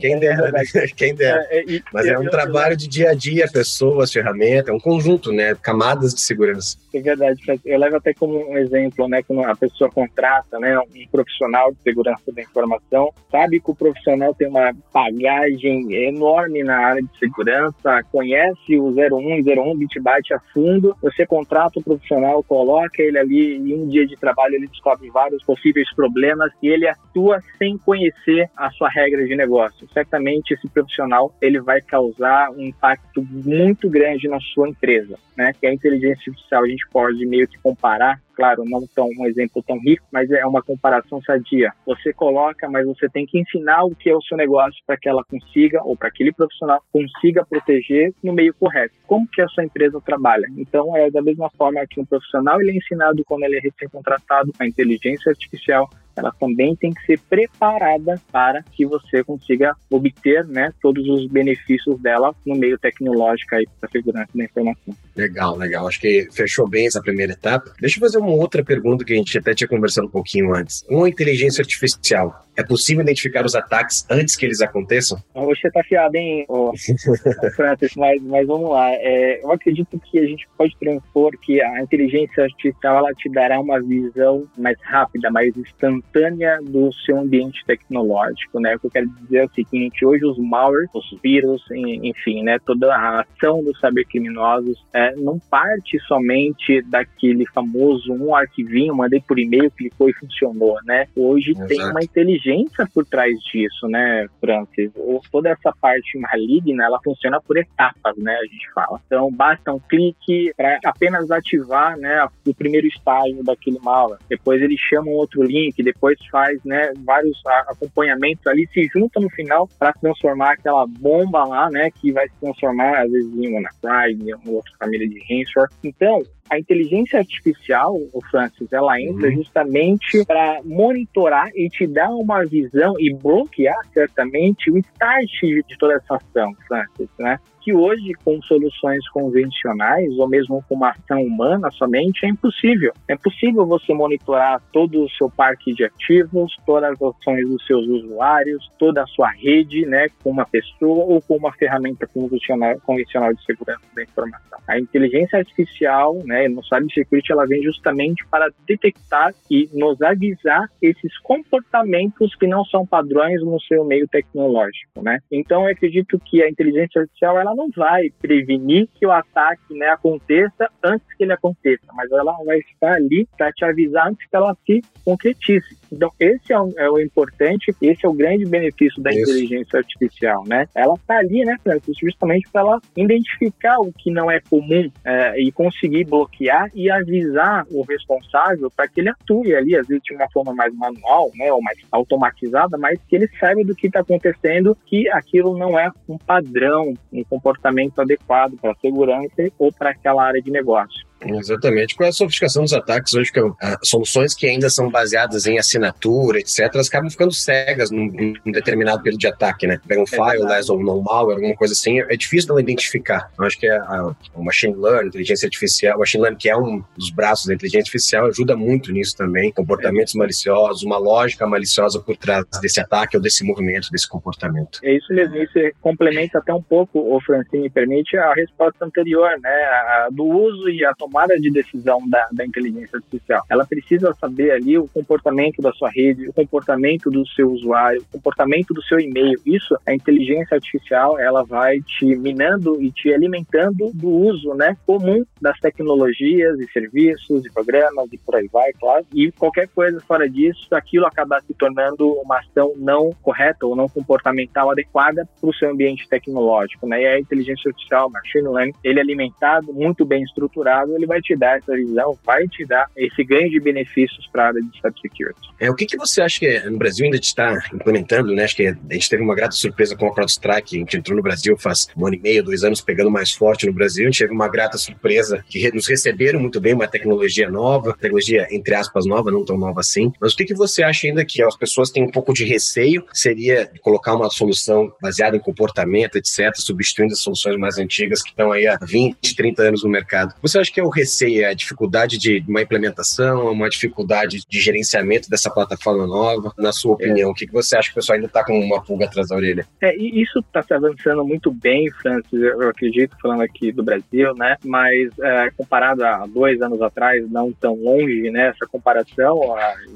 Quem 0.00 0.18
dera, 0.18 0.50
né? 0.50 0.62
Quem 0.96 1.14
dera. 1.14 1.46
É, 1.50 1.60
é, 1.60 1.80
Mas 1.92 2.06
é 2.06 2.18
um 2.18 2.28
trabalho 2.28 2.76
de 2.76 2.88
dia 2.88 3.10
a 3.10 3.14
dia, 3.14 3.48
pessoas, 3.50 4.12
ferramentas, 4.12 4.68
é 4.68 4.72
um 4.72 4.80
conjunto, 4.80 5.32
né? 5.32 5.54
Camadas 5.54 6.14
de 6.14 6.20
segurança. 6.20 6.76
É 6.92 7.00
verdade. 7.00 7.40
Eu 7.64 7.78
levo 7.78 7.96
até 7.96 8.12
como 8.14 8.50
um 8.50 8.58
exemplo, 8.58 9.08
né? 9.08 9.22
Quando 9.22 9.44
a 9.44 9.54
pessoa 9.54 9.90
contrata, 9.90 10.58
né? 10.58 10.78
Um 10.78 11.08
profissional 11.10 11.72
de 11.72 11.78
segurança 11.82 12.32
da 12.32 12.42
informação, 12.42 13.12
sabe 13.30 13.60
que 13.60 13.70
o 13.70 13.74
profissional 13.74 14.34
tem 14.34 14.48
uma 14.48 14.72
bagagem 14.92 15.92
enorme 15.92 16.62
na 16.62 16.76
área 16.78 17.02
de 17.02 17.18
segurança, 17.18 18.02
conhece 18.10 18.76
o 18.78 18.88
01, 18.88 19.40
01 19.40 19.78
Bitbyte 19.78 20.34
a 20.34 20.40
fundo. 20.52 20.96
Você 21.02 21.26
contrata 21.26 21.78
o 21.78 21.82
profissional, 21.82 22.42
coloca 22.42 23.02
ele 23.02 23.18
ali 23.18 23.56
e 23.56 23.74
um 23.74 23.88
dia 23.88 24.06
de 24.06 24.16
trabalho 24.16 24.54
ele 24.54 24.66
descobre 24.66 25.08
vários 25.10 25.44
possíveis 25.44 25.92
problemas 25.94 26.50
e 26.62 26.68
ele 26.68 26.88
atua 26.88 27.40
sem 27.58 27.78
conhecer 27.78 28.48
a 28.56 28.70
sua 28.70 28.88
regra 28.88 29.24
de 29.26 29.36
negócio 29.36 29.65
negócio. 29.66 29.88
Certamente 29.92 30.54
esse 30.54 30.68
profissional 30.68 31.34
ele 31.40 31.60
vai 31.60 31.80
causar 31.80 32.50
um 32.50 32.62
impacto 32.62 33.22
muito 33.22 33.88
grande 33.88 34.28
na 34.28 34.40
sua 34.40 34.68
empresa, 34.68 35.18
né? 35.36 35.52
Que 35.58 35.66
a 35.66 35.74
inteligência 35.74 36.30
artificial 36.30 36.64
a 36.64 36.68
gente 36.68 36.86
pode 36.90 37.26
meio 37.26 37.46
que 37.48 37.58
comparar 37.58 38.20
claro, 38.36 38.64
não 38.66 38.86
tão 38.94 39.08
um 39.18 39.26
exemplo 39.26 39.62
tão 39.66 39.78
rico, 39.80 40.06
mas 40.12 40.30
é 40.30 40.44
uma 40.44 40.62
comparação 40.62 41.22
sadia. 41.22 41.72
Você 41.86 42.12
coloca, 42.12 42.68
mas 42.68 42.86
você 42.86 43.08
tem 43.08 43.24
que 43.24 43.40
ensinar 43.40 43.84
o 43.84 43.94
que 43.94 44.10
é 44.10 44.14
o 44.14 44.20
seu 44.20 44.36
negócio 44.36 44.78
para 44.86 44.98
que 44.98 45.08
ela 45.08 45.24
consiga, 45.24 45.82
ou 45.82 45.96
para 45.96 46.08
aquele 46.08 46.30
profissional 46.32 46.82
consiga 46.92 47.46
proteger 47.46 48.12
no 48.22 48.34
meio 48.34 48.52
correto. 48.52 48.94
Como 49.06 49.26
que 49.26 49.40
a 49.40 49.48
sua 49.48 49.64
empresa 49.64 49.98
trabalha? 50.04 50.46
Então, 50.58 50.94
é 50.94 51.10
da 51.10 51.22
mesma 51.22 51.48
forma 51.56 51.80
que 51.88 51.98
um 51.98 52.04
profissional 52.04 52.60
ele 52.60 52.72
é 52.72 52.76
ensinado 52.76 53.24
quando 53.24 53.44
ele 53.44 53.56
é 53.56 53.60
recém-contratado, 53.60 54.52
a 54.58 54.66
inteligência 54.66 55.30
artificial 55.30 55.88
ela 56.16 56.32
também 56.38 56.74
tem 56.74 56.92
que 56.92 57.04
ser 57.04 57.20
preparada 57.28 58.20
para 58.32 58.62
que 58.62 58.86
você 58.86 59.22
consiga 59.22 59.74
obter 59.90 60.44
né, 60.46 60.72
todos 60.80 61.06
os 61.08 61.26
benefícios 61.26 62.00
dela 62.00 62.34
no 62.44 62.56
meio 62.56 62.78
tecnológico 62.78 63.54
aí 63.54 63.66
para 63.78 63.90
segurança 63.90 64.30
da 64.34 64.44
informação. 64.44 64.94
Legal, 65.14 65.56
legal. 65.56 65.86
Acho 65.86 66.00
que 66.00 66.28
fechou 66.32 66.68
bem 66.68 66.86
essa 66.86 67.00
primeira 67.00 67.32
etapa. 67.32 67.72
Deixa 67.80 67.98
eu 67.98 68.00
fazer 68.00 68.18
uma 68.18 68.30
outra 68.30 68.64
pergunta 68.64 69.04
que 69.04 69.12
a 69.12 69.16
gente 69.16 69.36
até 69.38 69.54
tinha 69.54 69.68
conversado 69.68 70.06
um 70.06 70.10
pouquinho 70.10 70.54
antes. 70.54 70.84
Uma 70.88 71.08
inteligência 71.08 71.62
artificial, 71.62 72.45
é 72.56 72.62
possível 72.64 73.02
identificar 73.02 73.44
os 73.44 73.54
ataques 73.54 74.06
antes 74.10 74.36
que 74.36 74.46
eles 74.46 74.60
aconteçam? 74.60 75.18
Hoje 75.34 75.60
você 75.60 75.70
tá 75.70 75.82
fiado, 75.82 76.16
hein, 76.16 76.44
oh, 76.48 76.72
Francis, 77.54 77.94
mas, 77.96 78.22
mas 78.22 78.46
vamos 78.46 78.70
lá. 78.70 78.90
É, 78.92 79.42
eu 79.42 79.52
acredito 79.52 80.00
que 80.00 80.18
a 80.18 80.26
gente 80.26 80.48
pode 80.56 80.76
transpor 80.78 81.32
que 81.40 81.60
a 81.60 81.82
inteligência 81.82 82.44
artificial 82.44 82.98
ela 82.98 83.12
te 83.12 83.28
dará 83.30 83.60
uma 83.60 83.80
visão 83.80 84.44
mais 84.56 84.78
rápida, 84.82 85.30
mais 85.30 85.56
instantânea 85.56 86.58
do 86.62 86.92
seu 87.04 87.18
ambiente 87.18 87.64
tecnológico, 87.66 88.58
né? 88.58 88.76
O 88.76 88.80
que 88.80 88.86
eu 88.86 88.90
quero 88.90 89.08
dizer 89.22 89.38
é 89.38 89.44
o 89.44 89.50
seguinte, 89.50 90.04
hoje 90.04 90.24
os 90.24 90.38
malwares, 90.38 90.88
os 90.94 91.18
vírus, 91.22 91.62
enfim, 91.70 92.42
né, 92.42 92.58
toda 92.64 92.94
a 92.94 93.20
ação 93.20 93.62
dos 93.62 93.78
cybercriminosos 93.80 94.84
é, 94.92 95.14
não 95.16 95.38
parte 95.38 95.98
somente 96.00 96.82
daquele 96.82 97.46
famoso 97.46 98.12
um 98.12 98.34
arquivinho, 98.34 98.94
mandei 98.94 99.20
por 99.20 99.38
e-mail, 99.38 99.70
clicou 99.70 100.08
e 100.08 100.14
funcionou, 100.14 100.78
né? 100.84 101.06
Hoje 101.14 101.50
Exato. 101.50 101.68
tem 101.68 101.82
uma 101.84 102.02
inteligência 102.02 102.45
por 102.92 103.04
trás 103.06 103.32
disso, 103.52 103.88
né, 103.88 104.26
Francis? 104.40 104.90
Toda 105.30 105.50
essa 105.50 105.72
parte 105.80 106.18
maligna, 106.18 106.84
ela 106.84 107.00
funciona 107.02 107.40
por 107.40 107.56
etapas, 107.56 108.16
né, 108.16 108.34
a 108.34 108.44
gente 108.44 108.72
fala. 108.72 109.00
Então, 109.06 109.30
basta 109.32 109.72
um 109.72 109.78
clique 109.78 110.52
para 110.56 110.78
apenas 110.84 111.30
ativar, 111.30 111.96
né, 111.98 112.26
o 112.46 112.54
primeiro 112.54 112.86
estágio 112.86 113.42
daquele 113.44 113.78
malware. 113.82 114.20
Depois 114.28 114.62
ele 114.62 114.76
chama 114.78 115.10
um 115.10 115.14
outro 115.14 115.42
link, 115.42 115.82
depois 115.82 116.18
faz, 116.30 116.62
né, 116.64 116.92
vários 117.04 117.40
acompanhamentos 117.68 118.46
ali, 118.46 118.68
se 118.72 118.88
junta 118.92 119.20
no 119.20 119.30
final 119.30 119.68
para 119.78 119.92
transformar 119.92 120.52
aquela 120.52 120.86
bomba 120.86 121.44
lá, 121.44 121.70
né, 121.70 121.90
que 121.90 122.12
vai 122.12 122.28
se 122.28 122.34
transformar, 122.40 123.02
às 123.02 123.10
vezes, 123.10 123.34
em 123.34 123.48
uma 123.48 123.68
Prime, 123.80 124.30
em 124.30 124.54
outra 124.54 124.72
família 124.78 125.08
de 125.08 125.18
ransomware. 125.20 125.70
Então, 125.84 126.22
a 126.48 126.58
inteligência 126.58 127.18
artificial, 127.18 127.96
o 128.12 128.20
Francis, 128.30 128.72
ela 128.72 129.00
entra 129.00 129.28
uhum. 129.28 129.36
justamente 129.36 130.24
para 130.24 130.60
monitorar 130.64 131.50
e 131.54 131.68
te 131.68 131.86
dar 131.86 132.10
uma 132.10 132.44
visão 132.44 132.94
e 132.98 133.12
bloquear 133.12 133.76
certamente 133.92 134.70
o 134.70 134.78
start 134.78 135.30
de 135.42 135.78
toda 135.78 135.94
essa 135.94 136.16
ação, 136.16 136.52
Francis, 136.66 137.08
né? 137.18 137.38
Que 137.66 137.74
hoje, 137.74 138.12
com 138.24 138.40
soluções 138.42 139.08
convencionais, 139.08 140.16
ou 140.16 140.28
mesmo 140.28 140.62
com 140.68 140.76
uma 140.76 140.90
ação 140.90 141.20
humana 141.20 141.68
somente, 141.72 142.24
é 142.24 142.28
impossível. 142.28 142.92
É 143.08 143.16
possível 143.16 143.66
você 143.66 143.92
monitorar 143.92 144.62
todo 144.72 145.02
o 145.02 145.10
seu 145.10 145.28
parque 145.28 145.74
de 145.74 145.82
ativos, 145.82 146.56
todas 146.64 146.92
as 146.92 147.02
ações 147.02 147.48
dos 147.48 147.66
seus 147.66 147.84
usuários, 147.88 148.70
toda 148.78 149.02
a 149.02 149.06
sua 149.08 149.30
rede, 149.30 149.84
né, 149.84 150.06
com 150.22 150.30
uma 150.30 150.46
pessoa 150.46 151.06
ou 151.06 151.20
com 151.20 151.34
uma 151.34 151.52
ferramenta 151.54 152.06
convencional, 152.06 153.34
de 153.34 153.44
segurança 153.44 153.82
da 153.96 154.02
informação. 154.04 154.60
A 154.68 154.78
inteligência 154.78 155.40
artificial, 155.40 156.22
né, 156.24 156.46
no 156.46 156.62
Cybersecurity, 156.64 157.32
ela 157.32 157.46
vem 157.46 157.64
justamente 157.64 158.24
para 158.28 158.48
detectar 158.64 159.34
e 159.50 159.68
nos 159.72 160.00
avisar 160.02 160.70
esses 160.80 161.18
comportamentos 161.18 162.32
que 162.36 162.46
não 162.46 162.64
são 162.64 162.86
padrões 162.86 163.42
no 163.42 163.60
seu 163.62 163.84
meio 163.84 164.06
tecnológico, 164.06 165.02
né? 165.02 165.18
Então, 165.32 165.64
eu 165.64 165.72
acredito 165.72 166.16
que 166.20 166.40
a 166.42 166.48
inteligência 166.48 167.00
artificial, 167.00 167.36
ela 167.40 167.55
não 167.56 167.68
vai 167.74 168.10
prevenir 168.20 168.88
que 168.94 169.06
o 169.06 169.10
ataque 169.10 169.74
né, 169.74 169.88
aconteça 169.88 170.70
antes 170.84 171.06
que 171.16 171.24
ele 171.24 171.32
aconteça, 171.32 171.86
mas 171.94 172.10
ela 172.12 172.32
vai 172.44 172.58
estar 172.58 172.92
ali 172.92 173.26
para 173.36 173.52
te 173.52 173.64
avisar 173.64 174.08
antes 174.08 174.28
que 174.28 174.36
ela 174.36 174.56
se 174.66 174.82
concretize. 175.04 175.76
Então, 175.92 176.10
esse 176.18 176.52
é 176.52 176.60
o, 176.60 176.72
é 176.76 176.90
o 176.90 176.98
importante, 176.98 177.74
esse 177.80 178.04
é 178.04 178.08
o 178.08 178.12
grande 178.12 178.44
benefício 178.44 179.02
da 179.02 179.10
Isso. 179.10 179.22
inteligência 179.22 179.78
artificial, 179.78 180.44
né? 180.46 180.66
Ela 180.74 180.94
está 180.94 181.18
ali, 181.18 181.44
né, 181.44 181.56
Francis, 181.62 181.96
justamente 181.98 182.48
para 182.50 182.62
ela 182.62 182.80
identificar 182.96 183.78
o 183.78 183.92
que 183.92 184.10
não 184.10 184.30
é 184.30 184.40
comum 184.40 184.90
é, 185.04 185.40
e 185.40 185.52
conseguir 185.52 186.04
bloquear 186.04 186.70
e 186.74 186.90
avisar 186.90 187.66
o 187.70 187.82
responsável 187.82 188.70
para 188.70 188.88
que 188.88 189.00
ele 189.00 189.10
atue 189.10 189.54
ali, 189.54 189.76
às 189.76 189.86
vezes 189.86 190.02
de 190.04 190.14
uma 190.14 190.28
forma 190.30 190.54
mais 190.54 190.74
manual, 190.74 191.30
né, 191.34 191.52
ou 191.52 191.62
mais 191.62 191.78
automatizada, 191.90 192.76
mas 192.76 192.98
que 193.08 193.16
ele 193.16 193.28
saiba 193.38 193.62
do 193.64 193.74
que 193.74 193.86
está 193.86 194.00
acontecendo, 194.00 194.76
que 194.86 195.08
aquilo 195.10 195.56
não 195.56 195.78
é 195.78 195.90
um 196.08 196.18
padrão, 196.18 196.94
um 197.12 197.24
comportamento 197.24 198.00
adequado 198.00 198.56
para 198.60 198.72
a 198.72 198.76
segurança 198.76 199.50
ou 199.58 199.72
para 199.72 199.90
aquela 199.90 200.24
área 200.24 200.40
de 200.40 200.50
negócio. 200.50 201.06
Exatamente. 201.24 201.94
Com 201.94 202.04
a 202.04 202.12
sofisticação 202.12 202.62
dos 202.62 202.72
ataques, 202.72 203.14
hoje 203.14 203.32
que 203.32 203.40
ah, 203.40 203.78
soluções 203.82 204.34
que 204.34 204.46
ainda 204.46 204.68
são 204.68 204.90
baseadas 204.90 205.46
em 205.46 205.58
assinatura, 205.58 206.38
etc., 206.38 206.70
elas 206.74 206.88
acabam 206.88 207.10
ficando 207.10 207.32
cegas 207.32 207.90
num, 207.90 208.06
num 208.44 208.52
determinado 208.52 209.02
período 209.02 209.20
de 209.20 209.26
ataque, 209.26 209.66
né? 209.66 209.80
Pega 209.86 210.00
um 210.00 210.06
file, 210.06 210.44
less 210.44 210.70
ou 210.70 210.78
no 210.78 211.02
malware, 211.02 211.36
alguma 211.36 211.56
coisa 211.56 211.72
assim, 211.72 212.00
é 212.00 212.16
difícil 212.16 212.48
dela 212.48 212.60
identificar. 212.60 213.30
Eu 213.38 213.44
acho 213.44 213.58
que 213.58 213.68
a, 213.68 213.82
a, 213.82 214.14
o 214.34 214.44
machine 214.44 214.74
learning, 214.74 215.08
inteligência 215.08 215.46
artificial, 215.46 215.96
o 215.96 216.00
machine 216.00 216.22
learning, 216.22 216.38
que 216.38 216.48
é 216.48 216.56
um 216.56 216.82
dos 216.96 217.10
braços 217.10 217.46
da 217.46 217.54
inteligência 217.54 217.86
artificial, 217.86 218.26
ajuda 218.26 218.56
muito 218.56 218.92
nisso 218.92 219.16
também. 219.16 219.52
Comportamentos 219.52 220.14
é. 220.14 220.18
maliciosos, 220.18 220.82
uma 220.82 220.98
lógica 220.98 221.46
maliciosa 221.46 222.00
por 222.00 222.16
trás 222.16 222.44
desse 222.60 222.80
ataque 222.80 223.16
ou 223.16 223.22
desse 223.22 223.44
movimento, 223.44 223.90
desse 223.90 224.08
comportamento. 224.08 224.80
É 224.82 224.94
isso 224.94 225.12
mesmo, 225.12 225.36
isso 225.36 225.58
complementa 225.80 226.38
até 226.38 226.52
um 226.52 226.62
pouco, 226.62 226.98
o 226.98 227.20
Francine, 227.20 227.70
permite 227.70 228.16
a 228.16 228.32
resposta 228.34 228.84
anterior, 228.84 229.30
né? 229.40 229.50
A, 229.50 230.08
do 230.10 230.24
uso 230.24 230.68
e 230.68 230.84
a 230.84 230.94
tomada 231.06 231.38
de 231.38 231.50
decisão 231.50 232.00
da, 232.08 232.26
da 232.32 232.44
inteligência 232.44 232.96
artificial. 232.96 233.42
Ela 233.48 233.64
precisa 233.64 234.12
saber 234.14 234.50
ali 234.50 234.76
o 234.76 234.88
comportamento 234.88 235.62
da 235.62 235.72
sua 235.72 235.88
rede, 235.88 236.28
o 236.28 236.32
comportamento 236.32 237.10
do 237.10 237.24
seu 237.28 237.50
usuário, 237.50 238.02
o 238.02 238.12
comportamento 238.12 238.74
do 238.74 238.82
seu 238.82 238.98
e-mail. 238.98 239.40
Isso, 239.46 239.76
a 239.86 239.94
inteligência 239.94 240.56
artificial, 240.56 241.18
ela 241.18 241.44
vai 241.44 241.80
te 241.80 242.04
minando 242.16 242.82
e 242.82 242.90
te 242.90 243.12
alimentando 243.12 243.90
do 243.94 244.08
uso, 244.08 244.52
né, 244.54 244.76
comum 244.84 245.24
das 245.40 245.58
tecnologias 245.60 246.58
e 246.58 246.66
serviços 246.72 247.44
e 247.46 247.52
programas 247.52 248.12
e 248.12 248.18
por 248.18 248.34
aí 248.34 248.48
vai, 248.52 248.72
claro. 248.72 249.06
E 249.14 249.30
qualquer 249.30 249.68
coisa 249.68 250.00
fora 250.00 250.28
disso, 250.28 250.66
aquilo 250.72 251.06
acaba 251.06 251.40
se 251.42 251.54
tornando 251.54 252.12
uma 252.14 252.38
ação 252.38 252.72
não 252.76 253.10
correta 253.22 253.66
ou 253.66 253.76
não 253.76 253.88
comportamental 253.88 254.70
adequada 254.70 255.28
para 255.40 255.50
o 255.50 255.54
seu 255.54 255.70
ambiente 255.70 256.08
tecnológico, 256.08 256.86
né? 256.86 257.02
E 257.02 257.06
a 257.06 257.20
inteligência 257.20 257.68
artificial, 257.68 258.10
machine 258.10 258.48
learning, 258.48 258.74
ele 258.82 258.98
é 258.98 259.02
alimentado, 259.02 259.72
muito 259.72 260.04
bem 260.04 260.22
estruturado, 260.22 260.95
ele 260.96 261.06
vai 261.06 261.20
te 261.20 261.36
dar 261.36 261.58
essa 261.58 261.74
visão, 261.74 262.18
vai 262.24 262.46
te 262.48 262.64
dar 262.64 262.86
esse 262.96 263.22
ganho 263.24 263.50
de 263.50 263.60
benefícios 263.60 264.26
para 264.32 264.44
a 264.44 264.46
área 264.48 264.60
de 264.60 264.70
cybersecurity. 264.76 265.40
É, 265.60 265.70
o 265.70 265.74
que, 265.74 265.86
que 265.86 265.96
você 265.96 266.20
acha 266.20 266.38
que 266.40 266.60
no 266.60 266.78
Brasil 266.78 267.04
ainda 267.04 267.16
está 267.16 267.58
implementando, 267.72 268.34
né? 268.34 268.44
Acho 268.44 268.56
que 268.56 268.66
a 268.66 268.76
gente 268.92 269.08
teve 269.08 269.22
uma 269.22 269.34
grata 269.34 269.54
surpresa 269.54 269.96
com 269.96 270.06
a 270.06 270.14
CrowdStrike, 270.14 270.76
a 270.76 270.78
gente 270.80 270.96
entrou 270.96 271.16
no 271.16 271.22
Brasil 271.22 271.56
faz 271.58 271.88
um 271.96 272.06
ano 272.06 272.16
e 272.16 272.20
meio, 272.20 272.42
dois 272.42 272.64
anos, 272.64 272.80
pegando 272.80 273.10
mais 273.10 273.32
forte 273.32 273.66
no 273.66 273.72
Brasil, 273.72 274.04
a 274.04 274.10
gente 274.10 274.18
teve 274.18 274.32
uma 274.32 274.48
grata 274.48 274.78
surpresa 274.78 275.44
que 275.48 275.70
nos 275.72 275.88
receberam 275.88 276.40
muito 276.40 276.60
bem, 276.60 276.74
uma 276.74 276.86
tecnologia 276.86 277.50
nova, 277.50 277.94
tecnologia 277.94 278.46
entre 278.50 278.74
aspas 278.74 279.06
nova, 279.06 279.30
não 279.30 279.44
tão 279.44 279.56
nova 279.56 279.80
assim. 279.80 280.12
Mas 280.20 280.32
o 280.32 280.36
que, 280.36 280.44
que 280.44 280.54
você 280.54 280.82
acha 280.82 281.06
ainda 281.06 281.24
que 281.24 281.42
as 281.42 281.56
pessoas 281.56 281.90
têm 281.90 282.02
um 282.02 282.10
pouco 282.10 282.32
de 282.32 282.44
receio? 282.44 283.04
Seria 283.12 283.70
colocar 283.80 284.14
uma 284.14 284.30
solução 284.30 284.92
baseada 285.00 285.36
em 285.36 285.40
comportamento, 285.40 286.16
etc., 286.16 286.54
substituindo 286.54 287.12
as 287.12 287.20
soluções 287.20 287.56
mais 287.58 287.78
antigas 287.78 288.22
que 288.22 288.30
estão 288.30 288.52
aí 288.52 288.66
há 288.66 288.78
20, 288.80 289.34
30 289.34 289.62
anos 289.62 289.84
no 289.84 289.90
mercado. 289.90 290.34
Você 290.42 290.58
acha 290.58 290.72
que 290.72 290.80
é 290.80 290.84
o 290.86 290.90
receio 290.90 291.48
a 291.48 291.54
dificuldade 291.54 292.18
de 292.18 292.44
uma 292.48 292.62
implementação, 292.62 293.50
uma 293.50 293.68
dificuldade 293.68 294.42
de 294.48 294.60
gerenciamento 294.60 295.28
dessa 295.28 295.50
plataforma 295.50 296.06
nova? 296.06 296.52
Na 296.58 296.72
sua 296.72 296.94
opinião, 296.94 297.28
é. 297.28 297.32
o 297.32 297.34
que 297.34 297.46
você 297.50 297.76
acha 297.76 297.88
que 297.88 297.92
o 297.92 297.96
pessoal 297.96 298.16
ainda 298.16 298.26
está 298.26 298.44
com 298.44 298.58
uma 298.58 298.82
pulga 298.82 299.06
atrás 299.06 299.28
da 299.28 299.36
orelha? 299.36 299.66
É, 299.80 299.94
isso 299.96 300.38
está 300.40 300.62
se 300.62 300.74
avançando 300.74 301.24
muito 301.24 301.50
bem, 301.50 301.90
Francis, 301.90 302.32
eu 302.32 302.68
acredito, 302.68 303.16
falando 303.20 303.42
aqui 303.42 303.72
do 303.72 303.82
Brasil, 303.82 304.34
né? 304.34 304.56
Mas 304.64 305.10
é, 305.18 305.50
comparado 305.56 306.04
a 306.04 306.26
dois 306.26 306.60
anos 306.62 306.80
atrás, 306.80 307.28
não 307.30 307.52
tão 307.52 307.74
longe, 307.74 308.30
né? 308.30 308.48
Essa 308.48 308.66
comparação, 308.66 309.40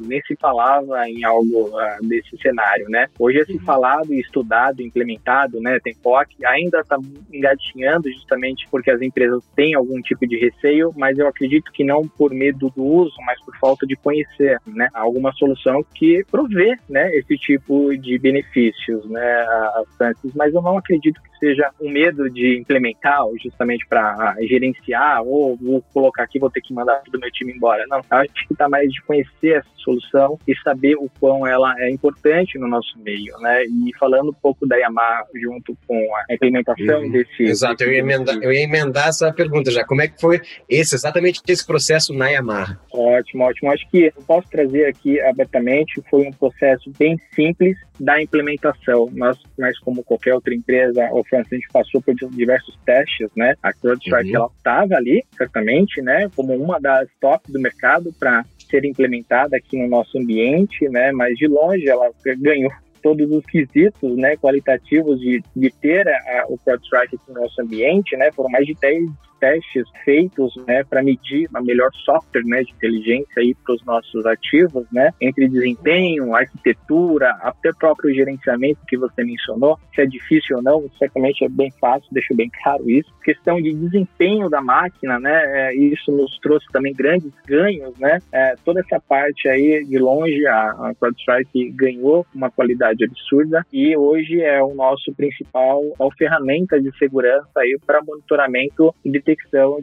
nem 0.07 0.21
se 0.23 0.37
falava 0.37 1.09
em 1.09 1.25
algo 1.25 1.71
desse 2.03 2.37
cenário, 2.39 2.89
né? 2.89 3.07
Hoje 3.19 3.41
é 3.41 3.45
se 3.45 3.53
uhum. 3.53 3.61
falado 3.61 4.13
e 4.13 4.21
estudado, 4.21 4.83
implementado, 4.83 5.61
né? 5.61 5.79
Tem 5.83 5.95
POC, 5.95 6.45
ainda 6.45 6.81
está 6.81 6.99
engatinhando 7.33 8.11
justamente 8.13 8.67
porque 8.71 8.91
as 8.91 9.01
empresas 9.01 9.43
têm 9.55 9.75
algum 9.75 10.01
tipo 10.01 10.27
de 10.27 10.37
receio, 10.37 10.80
mas 10.97 11.19
eu 11.19 11.27
acredito 11.27 11.71
que 11.73 11.85
não 11.85 12.07
por 12.07 12.33
medo 12.33 12.71
do 12.75 12.85
uso, 12.85 13.15
mas 13.25 13.41
por 13.45 13.57
falta 13.59 13.87
de 13.87 13.97
conhecer, 13.97 14.59
né? 14.67 14.89
Alguma 14.95 15.33
solução 15.33 15.85
que 15.95 16.25
provê, 16.31 16.77
né, 16.89 17.11
esse 17.15 17.37
tipo 17.37 17.97
de 17.97 18.19
benefícios, 18.19 19.09
né, 19.09 19.21
a 19.23 19.83
Francis, 19.97 20.33
mas 20.35 20.55
eu 20.55 20.63
não 20.63 20.79
acredito 20.79 21.21
que 21.23 21.31
seja 21.39 21.71
um 21.81 21.91
medo 21.91 22.31
de 22.31 22.59
implementar, 22.59 23.21
justamente 23.43 23.87
para 23.89 24.37
gerenciar, 24.43 25.23
ou 25.23 25.57
vou 25.57 25.83
colocar 25.93 26.23
aqui, 26.23 26.39
vou 26.39 26.51
ter 26.51 26.61
que 26.61 26.73
mandar 26.73 27.01
todo 27.03 27.15
o 27.15 27.21
meu 27.21 27.31
time 27.33 27.53
embora. 27.53 27.85
Não, 27.89 28.03
acho 28.11 28.47
que 28.47 28.53
está 28.53 28.69
mais 28.69 28.91
de 28.93 29.03
conhecer 29.03 29.57
essa 29.57 29.69
solução 29.77 30.39
e 30.47 30.55
saber 30.59 30.97
o 30.97 31.11
quão 31.19 31.47
ela 31.47 31.75
é 31.79 31.91
importante 31.91 32.59
no 32.59 32.69
nosso 32.69 32.99
meio, 32.99 33.37
né? 33.39 33.65
E 33.65 33.91
falando 33.99 34.31
um 34.31 34.35
pouco 34.35 34.67
da 34.67 34.77
Yamaha 34.77 35.25
junto 35.35 35.77
com 35.87 35.97
a 36.17 36.35
implementação 36.35 37.03
uhum. 37.03 37.11
desse... 37.11 37.43
Exato, 37.43 37.85
eu, 37.85 37.93
ia 37.93 37.99
emendar, 37.99 38.37
eu 38.43 38.53
ia 38.53 38.63
emendar 38.63 39.09
essa 39.09 39.33
pergunta 39.33 39.71
já. 39.71 39.85
Como 39.85 40.03
é 40.03 40.09
que 40.09 40.21
foi 40.21 40.41
esse, 40.71 40.95
exatamente 40.95 41.43
esse 41.49 41.67
processo 41.67 42.15
na 42.15 42.29
Yamaha? 42.29 42.79
Ótimo, 42.93 43.45
ótimo. 43.45 43.73
Acho 43.73 43.89
que 43.91 44.13
eu 44.17 44.23
posso 44.25 44.49
trazer 44.49 44.87
aqui 44.87 45.21
abertamente, 45.21 46.01
foi 46.09 46.27
um 46.27 46.33
processo 46.33 46.91
bem 46.99 47.19
simples 47.35 47.77
da 47.99 48.23
implementação. 48.23 49.09
Nós, 49.13 49.37
mas 49.59 49.79
como 49.81 50.05
qualquer 50.05 50.35
outra 50.35 50.55
empresa, 50.55 51.09
o 51.13 51.25
a 51.33 51.43
gente 51.43 51.69
passou 51.73 52.01
por 52.01 52.15
diversos 52.15 52.77
testes, 52.85 53.29
né? 53.37 53.55
A 53.63 53.73
CrowdStrike, 53.73 54.31
uhum. 54.31 54.37
ela 54.37 54.51
estava 54.57 54.95
ali, 54.95 55.25
certamente, 55.37 56.01
né? 56.01 56.31
Como 56.35 56.55
uma 56.55 56.81
das 56.81 57.09
top 57.21 57.51
do 57.51 57.61
mercado 57.61 58.13
para 58.19 58.45
ser 58.71 58.85
implementada 58.85 59.57
aqui 59.57 59.77
no 59.77 59.89
nosso 59.89 60.19
ambiente, 60.19 60.89
né? 60.89 61.13
Mas 61.13 61.37
de 61.37 61.47
longe 61.47 61.89
ela 61.89 62.11
ganhou 62.39 62.71
todos 63.03 63.31
os 63.31 63.45
quesitos 63.47 64.17
né, 64.17 64.37
qualitativos 64.37 65.19
de, 65.19 65.43
de 65.57 65.71
ter 65.71 66.07
a, 66.07 66.13
a, 66.13 66.47
o 66.49 66.59
CrowdStrike 66.59 67.17
aqui 67.17 67.33
no 67.33 67.41
nosso 67.41 67.61
ambiente, 67.61 68.15
né, 68.17 68.31
foram 68.31 68.51
mais 68.51 68.67
de 68.67 68.75
10 68.75 69.05
testes 69.41 69.85
feitos 70.05 70.55
né, 70.67 70.85
para 70.85 71.03
medir 71.03 71.49
a 71.55 71.61
melhor 71.61 71.91
software 72.05 72.45
né, 72.45 72.63
de 72.63 72.73
inteligência 72.73 73.43
para 73.65 73.75
os 73.75 73.85
nossos 73.85 74.27
ativos, 74.27 74.87
né, 74.93 75.11
entre 75.21 75.49
desempenho, 75.49 76.35
arquitetura, 76.35 77.31
até 77.43 77.71
próprio 77.73 78.15
gerenciamento 78.15 78.81
que 78.87 78.97
você 78.97 79.25
mencionou, 79.25 79.79
se 79.95 80.03
é 80.03 80.07
difícil 80.07 80.57
ou 80.57 80.63
não, 80.63 80.91
certamente 80.99 81.45
é 81.45 81.49
bem 81.49 81.71
fácil, 81.81 82.09
deixo 82.13 82.35
bem 82.35 82.51
claro 82.63 82.89
isso. 82.89 83.11
Questão 83.25 83.61
de 83.61 83.73
desempenho 83.73 84.49
da 84.49 84.61
máquina, 84.61 85.19
né, 85.19 85.43
é, 85.47 85.75
isso 85.75 86.13
nos 86.13 86.39
trouxe 86.39 86.67
também 86.73 86.93
grandes 86.93 87.33
ganhos, 87.47 87.99
né, 87.99 88.19
é, 88.33 88.55
toda 88.65 88.81
essa 88.81 89.01
parte 89.01 89.49
aí, 89.49 89.85
de 89.85 89.99
longe, 89.99 90.47
a, 90.47 90.71
a 90.71 90.95
CrowdStrike 90.95 91.71
ganhou 91.71 92.27
uma 92.35 92.51
qualidade 92.51 93.05
absurda 93.05 93.65
e 93.73 93.97
hoje 93.97 94.41
é 94.43 94.63
o 94.63 94.75
nosso 94.75 95.13
principal 95.15 95.83
ferramenta 96.19 96.81
de 96.81 96.97
segurança 96.99 97.49
aí 97.57 97.79
para 97.87 98.03
monitoramento 98.03 98.95
de 99.05 99.21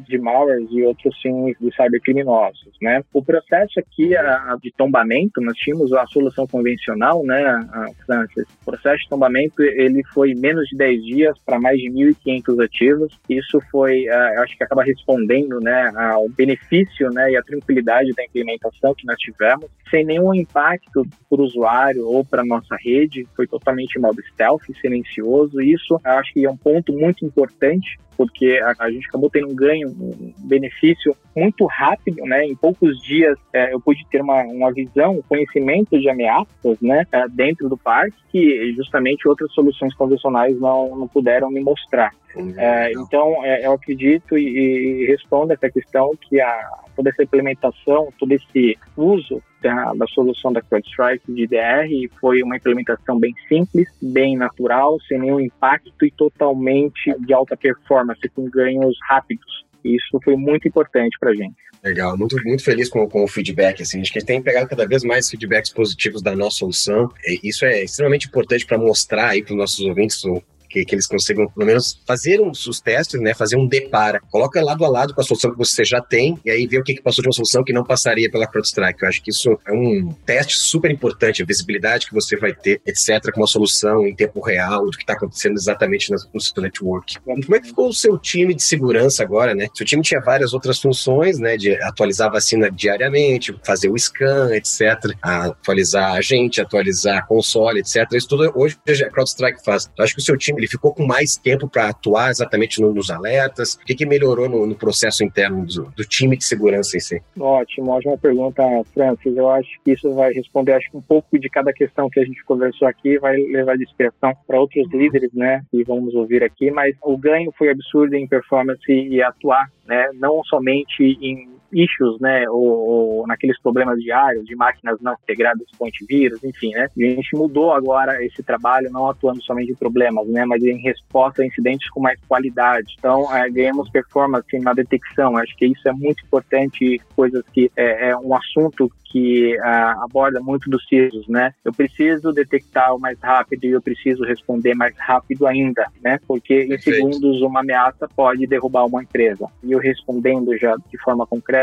de 0.08 0.18
malwares 0.18 0.68
e 0.72 0.84
outros 0.84 1.20
fins 1.22 1.56
de 1.60 1.74
cybercriminosos, 1.76 2.74
né? 2.82 3.04
O 3.14 3.24
processo 3.24 3.80
aqui 3.80 4.16
a, 4.16 4.58
de 4.62 4.72
tombamento, 4.72 5.42
nós 5.42 5.58
tínhamos 5.58 5.94
a 5.94 6.06
solução 6.08 6.48
convencional, 6.48 7.24
né, 7.24 7.60
Francis? 8.06 8.46
O 8.62 8.66
processo 8.66 9.04
de 9.04 9.10
tombamento, 9.10 9.62
ele 9.62 10.04
foi 10.14 10.34
menos 10.34 10.68
de 10.68 10.78
10 10.78 11.04
dias 11.04 11.40
para 11.46 11.60
mais 11.60 11.80
de 11.80 11.90
1.500 11.90 12.64
ativos. 12.64 13.20
Isso 13.30 13.60
foi, 13.72 14.08
acho 14.10 14.58
que 14.58 14.64
acaba 14.64 14.84
respondendo, 14.84 15.60
né, 15.60 15.92
ao 15.96 16.28
benefício, 16.30 17.10
né, 17.12 17.32
e 17.32 17.38
a 17.38 17.44
tranquilidade 17.44 18.14
da 18.14 18.24
implementação 18.24 18.94
que 18.96 19.06
nós 19.06 19.18
tivemos, 19.18 19.70
sem 19.90 20.06
nenhum 20.06 20.34
impacto 20.34 21.06
para 21.30 21.42
o 21.42 21.44
usuário 21.44 22.06
ou 22.06 22.24
para 22.24 22.46
nossa 22.46 22.76
rede. 22.80 23.28
Foi 23.36 23.48
totalmente 23.48 23.98
em 23.98 24.02
modo 24.02 24.22
stealth, 24.34 24.64
silencioso. 24.82 25.62
Isso, 25.62 26.00
acho 26.04 26.34
que 26.34 26.46
é 26.46 26.50
um 26.50 26.58
ponto 26.58 26.94
muito 26.94 27.26
importante 27.26 27.98
porque 28.18 28.60
a, 28.64 28.86
a, 28.86 28.92
gente 28.92 29.08
acabou 29.08 29.30
tendo 29.38 29.50
um 29.50 29.56
ganho, 29.56 29.90
um 29.90 30.34
benefício 30.40 31.16
muito 31.36 31.66
rápido, 31.66 32.24
né? 32.26 32.44
Em 32.44 32.56
poucos 32.56 33.00
dias 33.04 33.38
é, 33.54 33.74
eu 33.74 33.80
pude 33.80 34.04
ter 34.10 34.22
uma, 34.22 34.42
uma 34.44 34.72
visão, 34.74 35.18
um 35.18 35.22
conhecimento 35.22 36.00
de 36.00 36.10
ameaças, 36.10 36.82
né? 36.82 37.06
É, 37.12 37.28
dentro 37.30 37.70
do 37.70 37.78
parque 37.78 38.18
que 38.32 38.74
justamente 38.76 39.28
outras 39.28 39.52
soluções 39.54 39.94
convencionais 39.94 40.60
não, 40.60 40.96
não 40.96 41.08
puderam 41.08 41.52
me 41.52 41.62
mostrar. 41.62 42.12
É, 42.58 42.92
então, 42.92 43.44
é, 43.44 43.66
eu 43.66 43.74
acredito 43.74 44.38
e, 44.38 45.04
e 45.04 45.06
respondo 45.08 45.54
essa 45.54 45.70
questão 45.70 46.12
que 46.22 46.40
a, 46.40 46.70
toda 46.96 47.10
essa 47.10 47.24
implementação, 47.24 48.10
todo 48.20 48.32
esse 48.32 48.78
uso 48.96 49.42
da, 49.68 50.08
solução 50.08 50.52
da 50.52 50.62
CrowdStrike 50.62 51.32
de 51.32 51.48
DR 51.48 51.90
foi 52.20 52.42
uma 52.42 52.58
implementação 52.58 53.20
bem 53.20 53.34
simples, 53.48 53.88
bem 54.02 54.38
natural, 54.38 55.00
sem 55.08 55.20
nenhum 55.20 55.40
impacto 55.40 56.06
e 56.06 56.12
totalmente 56.12 57.14
de 57.20 57.34
alta 57.34 57.56
performance, 57.56 58.28
com 58.30 58.50
ganhos 58.50 58.98
rápidos 59.08 59.66
Isso 59.84 60.20
foi 60.24 60.36
muito 60.36 60.68
importante 60.68 61.18
para 61.20 61.32
a 61.32 61.36
gente. 61.36 61.56
Legal, 61.84 62.18
muito, 62.18 62.36
muito 62.44 62.64
feliz 62.64 62.90
com, 62.90 63.08
com 63.08 63.24
o 63.24 63.28
feedback. 63.28 63.82
Assim, 63.82 64.02
a 64.02 64.04
gente 64.04 64.26
tem 64.26 64.42
pegado 64.42 64.68
cada 64.68 64.88
vez 64.88 65.04
mais 65.04 65.30
feedbacks 65.30 65.72
positivos 65.72 66.22
da 66.22 66.36
nossa 66.36 66.58
solução. 66.58 67.12
E 67.26 67.48
isso 67.48 67.66
é 67.66 67.84
extremamente 67.84 68.28
importante 68.28 68.66
para 68.66 68.78
mostrar 68.78 69.40
para 69.44 69.52
os 69.54 69.58
nossos 69.58 69.80
ouvintes 69.80 70.24
o 70.26 70.42
que, 70.70 70.86
que 70.86 70.96
eles 70.96 71.08
consigam, 71.08 71.48
pelo 71.48 71.66
menos, 71.66 72.02
fazer 72.06 72.42
uns, 72.42 72.66
os 72.68 72.80
testes, 72.80 73.20
né? 73.20 73.34
Fazer 73.34 73.56
um 73.56 73.68
depara. 73.68 74.22
Coloca 74.32 74.62
lado 74.62 74.84
a 74.86 74.90
lado 74.90 75.14
com 75.14 75.22
a 75.22 75.24
solução 75.24 75.52
que 75.52 75.58
você 75.58 75.84
já 75.84 76.02
tem 76.02 76.38
e 76.46 76.52
aí 76.52 76.68
vê 76.68 76.78
o 76.80 76.84
que, 76.84 76.96
que 76.96 77.02
passou 77.02 77.22
de 77.22 77.28
uma 77.28 77.34
solução 77.34 77.64
que 77.64 77.74
não 77.74 77.84
passaria 77.84 78.30
pela 78.30 78.48
CrowdStrike. 78.48 79.02
Eu 79.02 79.10
acho 79.10 79.22
que 79.22 79.32
isso 79.32 79.58
é 79.68 79.72
um 79.72 80.14
teste 80.26 80.58
super 80.58 80.92
importante, 80.92 81.42
a 81.42 81.46
visibilidade 81.46 82.08
que 82.08 82.14
você 82.14 82.36
vai 82.36 82.54
ter, 82.54 82.82
etc., 82.86 83.32
com 83.34 83.42
uma 83.42 83.48
solução 83.48 84.06
em 84.06 84.16
tempo 84.16 84.40
real 84.42 84.86
do 84.86 84.92
que 84.92 85.04
está 85.04 85.14
acontecendo 85.14 85.56
exatamente 85.56 86.12
no 86.12 86.42
seu 86.42 86.62
network. 86.62 87.20
Como 87.22 87.56
é 87.56 87.60
que 87.60 87.68
ficou 87.68 87.90
o 87.90 87.94
seu 87.94 88.18
time 88.18 88.54
de 88.54 88.64
segurança 88.64 89.24
agora, 89.24 89.54
né? 89.54 89.68
Seu 89.74 89.86
time 89.86 90.02
tinha 90.02 90.22
várias 90.22 90.54
outras 90.54 90.80
funções, 90.80 91.40
né? 91.40 91.58
De 91.58 91.74
atualizar 91.82 92.28
a 92.28 92.32
vacina 92.32 92.70
diariamente, 92.70 93.56
fazer 93.64 93.90
o 93.90 93.98
scan, 93.98 94.56
etc., 94.56 95.16
atualizar 95.22 96.14
a 96.14 96.22
gente, 96.22 96.62
atualizar 96.62 97.26
console, 97.28 97.80
etc. 97.80 98.08
Isso 98.14 98.28
tudo 98.28 98.52
hoje 98.56 98.78
a 99.04 99.10
CrowdStrike 99.10 99.64
faz. 99.64 99.90
Eu 99.98 100.04
acho 100.04 100.14
que 100.14 100.22
o 100.22 100.24
seu 100.24 100.38
time 100.38 100.57
ele 100.58 100.68
ficou 100.68 100.94
com 100.94 101.06
mais 101.06 101.38
tempo 101.38 101.68
para 101.68 101.90
atuar 101.90 102.30
exatamente 102.30 102.82
no, 102.82 102.94
nos 102.94 103.10
alertas? 103.10 103.76
O 103.76 103.86
que, 103.86 103.96
que 103.96 104.06
melhorou 104.06 104.50
no, 104.50 104.66
no 104.66 104.76
processo 104.76 105.24
interno 105.24 105.66
do, 105.66 105.84
do, 105.96 106.04
time 106.04 106.38
de 106.38 106.46
segurança 106.46 106.98
em 106.98 107.00
si? 107.00 107.22
Ótimo, 107.40 107.92
ótima 107.92 108.18
pergunta, 108.18 108.64
Francis. 108.94 109.36
Eu 109.36 109.50
acho 109.50 109.70
que 109.84 109.92
isso 109.92 110.14
vai 110.14 110.34
responder 110.34 110.74
acho 110.74 110.90
um 110.94 111.02
pouco 111.02 111.38
de 111.40 111.50
cada 111.50 111.74
questão 111.74 112.10
que 112.10 112.20
a 112.20 112.26
gente 112.26 112.44
conversou 112.46 112.88
aqui, 112.88 113.18
vai 113.20 113.36
levar 113.38 113.78
de 113.78 113.84
inspiração 113.84 114.34
para 114.46 114.60
outros 114.60 114.90
líderes, 114.92 115.32
né? 115.34 115.62
E 115.74 115.84
vamos 115.84 116.14
ouvir 116.16 116.44
aqui, 116.44 116.72
mas 116.72 116.96
o 117.02 117.18
ganho 117.18 117.52
foi 117.58 117.70
absurdo 117.70 118.16
em 118.16 118.28
performance 118.28 118.92
e 118.92 119.22
atuar, 119.22 119.70
né? 119.86 120.10
Não 120.14 120.44
somente 120.44 121.04
em 121.22 121.57
issues, 121.72 122.20
né, 122.20 122.50
ou, 122.50 122.66
ou, 122.66 123.28
naqueles 123.28 123.60
problemas 123.62 124.00
diários 124.00 124.46
de 124.46 124.56
máquinas 124.56 125.00
não 125.02 125.14
integradas 125.14 125.68
com 125.78 125.86
antivírus, 125.86 126.44
enfim, 126.44 126.72
né, 126.72 126.88
a 126.96 127.02
gente 127.02 127.36
mudou 127.36 127.74
agora 127.74 128.24
esse 128.24 128.42
trabalho, 128.44 128.92
não 128.92 129.10
atuando 129.10 129.42
somente 129.44 129.72
em 129.72 129.76
problemas, 129.76 130.28
né, 130.28 130.46
mas 130.46 130.64
em 130.64 130.78
resposta 130.78 131.42
a 131.42 131.46
incidentes 131.46 131.90
com 131.90 132.00
mais 132.00 132.20
qualidade. 132.28 132.96
Então, 132.98 133.34
é, 133.36 133.50
ganhamos 133.50 133.90
performance 133.90 134.60
na 134.60 134.74
detecção, 134.74 135.38
acho 135.38 135.56
que 135.56 135.66
isso 135.66 135.88
é 135.88 135.94
muito 135.94 136.24
importante, 136.26 137.02
coisas 137.16 137.44
que 137.54 137.72
é, 137.76 138.10
é 138.10 138.18
um 138.18 138.34
assunto 138.36 138.90
que 139.12 139.56
uh, 139.58 140.04
aborda 140.04 140.40
muito 140.40 140.70
dos 140.70 140.86
CISOs, 140.88 141.28
né? 141.28 141.54
Eu 141.64 141.74
preciso 141.74 142.32
detectar 142.32 142.94
o 142.96 143.00
mais 143.00 143.18
rápido 143.20 143.66
e 143.66 143.72
eu 143.72 143.82
preciso 143.82 144.24
responder 144.24 144.76
mais 144.76 144.96
rápido 144.98 145.48
ainda, 145.48 145.88
né? 146.04 146.20
Porque 146.28 146.66
Perfeito. 146.66 146.90
em 146.90 146.94
segundos 146.94 147.42
uma 147.42 147.62
ameaça 147.62 148.08
pode 148.16 148.46
derrubar 148.46 148.86
uma 148.86 149.02
empresa. 149.02 149.48
E 149.64 149.72
eu 149.72 149.80
respondendo 149.80 150.56
já 150.58 150.76
de 150.76 150.98
forma 151.02 151.26
concreta, 151.26 151.57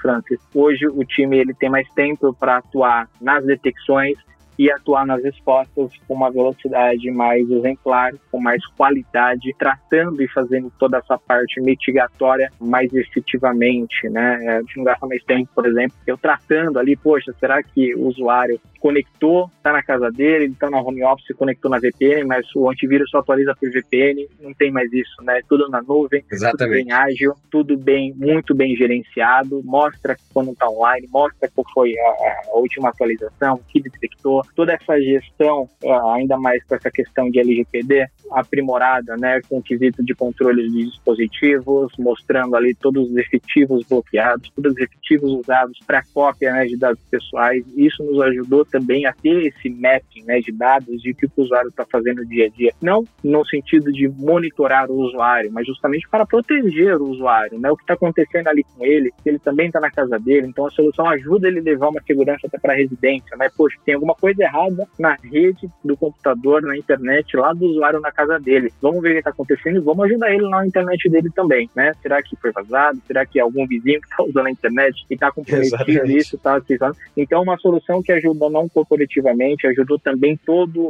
Francis, 0.00 0.40
hoje 0.54 0.86
o 0.86 1.04
time 1.04 1.38
ele 1.38 1.54
tem 1.54 1.68
mais 1.68 1.88
tempo 1.90 2.34
para 2.34 2.58
atuar 2.58 3.08
nas 3.20 3.44
detecções 3.44 4.16
e 4.58 4.70
atuar 4.70 5.06
nas 5.06 5.22
respostas 5.22 5.90
com 6.08 6.14
uma 6.14 6.30
velocidade 6.30 7.10
mais 7.10 7.48
exemplar, 7.50 8.12
com 8.30 8.40
mais 8.40 8.64
qualidade, 8.68 9.54
tratando 9.58 10.22
e 10.22 10.28
fazendo 10.28 10.72
toda 10.78 10.98
essa 10.98 11.18
parte 11.18 11.60
mitigatória 11.60 12.50
mais 12.60 12.92
efetivamente, 12.92 14.08
né? 14.08 14.56
A 14.56 14.60
gente 14.60 14.78
não 14.78 14.84
gasta 14.84 15.06
mais 15.06 15.22
tempo, 15.24 15.50
por 15.54 15.66
exemplo, 15.66 15.96
eu 16.06 16.16
tratando 16.16 16.78
ali, 16.78 16.96
poxa, 16.96 17.34
será 17.38 17.62
que 17.62 17.94
o 17.94 18.06
usuário 18.06 18.58
conectou, 18.86 19.50
está 19.56 19.72
na 19.72 19.82
casa 19.82 20.12
dele, 20.12 20.44
ele 20.44 20.52
está 20.52 20.70
na 20.70 20.80
home 20.80 21.02
office, 21.02 21.34
conectou 21.36 21.68
na 21.68 21.80
VPN, 21.80 22.24
mas 22.24 22.46
o 22.54 22.70
antivírus 22.70 23.10
só 23.10 23.18
atualiza 23.18 23.52
por 23.58 23.68
VPN, 23.68 24.28
não 24.40 24.54
tem 24.54 24.70
mais 24.70 24.92
isso, 24.92 25.24
né? 25.24 25.40
Tudo 25.48 25.68
na 25.68 25.82
nuvem, 25.82 26.24
Exatamente. 26.30 26.58
tudo 26.58 26.70
bem 26.70 26.92
ágil, 26.92 27.34
tudo 27.50 27.76
bem, 27.76 28.14
muito 28.16 28.54
bem 28.54 28.76
gerenciado, 28.76 29.60
mostra 29.64 30.16
quando 30.32 30.52
está 30.52 30.68
online, 30.68 31.08
mostra 31.10 31.50
qual 31.52 31.66
foi 31.74 31.98
a, 31.98 32.52
a 32.52 32.58
última 32.58 32.90
atualização, 32.90 33.56
o 33.56 33.72
que 33.72 33.82
detectou, 33.82 34.42
toda 34.54 34.74
essa 34.74 34.96
gestão, 35.00 35.68
ainda 36.14 36.38
mais 36.38 36.62
com 36.62 36.76
essa 36.76 36.90
questão 36.90 37.28
de 37.28 37.40
LGPD, 37.40 38.06
aprimorada, 38.30 39.16
né, 39.16 39.40
com 39.48 39.58
o 39.58 39.62
quesito 39.62 40.04
de 40.04 40.14
controle 40.14 40.68
de 40.70 40.84
dispositivos, 40.86 41.92
mostrando 41.98 42.54
ali 42.54 42.72
todos 42.74 43.10
os 43.10 43.16
efetivos 43.16 43.84
bloqueados, 43.88 44.48
todos 44.54 44.72
os 44.72 44.78
efetivos 44.78 45.32
usados 45.32 45.78
para 45.84 46.04
cópia 46.14 46.52
né, 46.52 46.66
de 46.66 46.76
dados 46.76 47.00
pessoais. 47.10 47.64
Isso 47.76 48.02
nos 48.04 48.20
ajudou 48.20 48.64
também 48.76 49.06
a 49.06 49.12
ter 49.12 49.46
esse 49.46 49.70
mapping 49.70 50.24
né, 50.24 50.40
de 50.40 50.52
dados 50.52 51.00
de 51.00 51.10
o 51.12 51.14
que 51.14 51.26
o 51.26 51.42
usuário 51.42 51.68
está 51.68 51.86
fazendo 51.90 52.18
no 52.18 52.26
dia 52.26 52.46
a 52.46 52.48
dia. 52.48 52.72
Não 52.82 53.04
no 53.24 53.44
sentido 53.46 53.90
de 53.90 54.06
monitorar 54.08 54.90
o 54.90 55.00
usuário, 55.00 55.50
mas 55.50 55.66
justamente 55.66 56.06
para 56.08 56.26
proteger 56.26 56.96
o 56.96 57.08
usuário, 57.08 57.58
né, 57.58 57.70
o 57.70 57.76
que 57.76 57.82
está 57.82 57.94
acontecendo 57.94 58.48
ali 58.48 58.62
com 58.64 58.84
ele, 58.84 59.12
ele 59.24 59.38
também 59.38 59.68
está 59.68 59.80
na 59.80 59.90
casa 59.90 60.18
dele. 60.18 60.48
Então 60.48 60.66
a 60.66 60.70
solução 60.70 61.08
ajuda 61.08 61.48
ele 61.48 61.60
a 61.60 61.62
levar 61.62 61.88
uma 61.88 62.02
segurança 62.02 62.46
até 62.46 62.58
para 62.58 62.74
a 62.74 62.76
residência. 62.76 63.36
Né? 63.36 63.48
Poxa, 63.56 63.78
tem 63.84 63.94
alguma 63.94 64.14
coisa 64.14 64.42
errada 64.42 64.86
na 64.98 65.14
rede 65.14 65.68
do 65.82 65.96
computador, 65.96 66.62
na 66.62 66.76
internet, 66.76 67.34
lá 67.36 67.54
do 67.54 67.66
usuário 67.66 68.00
na 68.00 68.12
casa 68.12 68.38
dele. 68.38 68.72
Vamos 68.82 69.00
ver 69.00 69.10
o 69.10 69.12
que 69.12 69.18
está 69.18 69.30
acontecendo 69.30 69.76
e 69.76 69.80
vamos 69.80 70.04
ajudar 70.04 70.32
ele 70.32 70.48
na 70.48 70.66
internet 70.66 71.08
dele 71.08 71.30
também, 71.34 71.70
né? 71.74 71.92
Será 72.02 72.22
que 72.22 72.36
foi 72.36 72.52
vazado? 72.52 73.00
Será 73.06 73.24
que 73.24 73.40
algum 73.40 73.66
vizinho 73.66 74.00
que 74.00 74.08
está 74.08 74.22
usando 74.28 74.46
a 74.46 74.50
internet 74.50 75.06
e 75.08 75.14
está 75.14 75.32
comprometido 75.32 76.06
isso, 76.10 76.38
utilizando? 76.58 76.96
Então, 77.16 77.42
uma 77.42 77.56
solução 77.58 78.02
que 78.02 78.12
ajuda 78.12 78.50
não 78.50 78.65
corporativamente, 78.68 79.66
ajudou 79.66 79.98
também 79.98 80.38
toda 80.44 80.80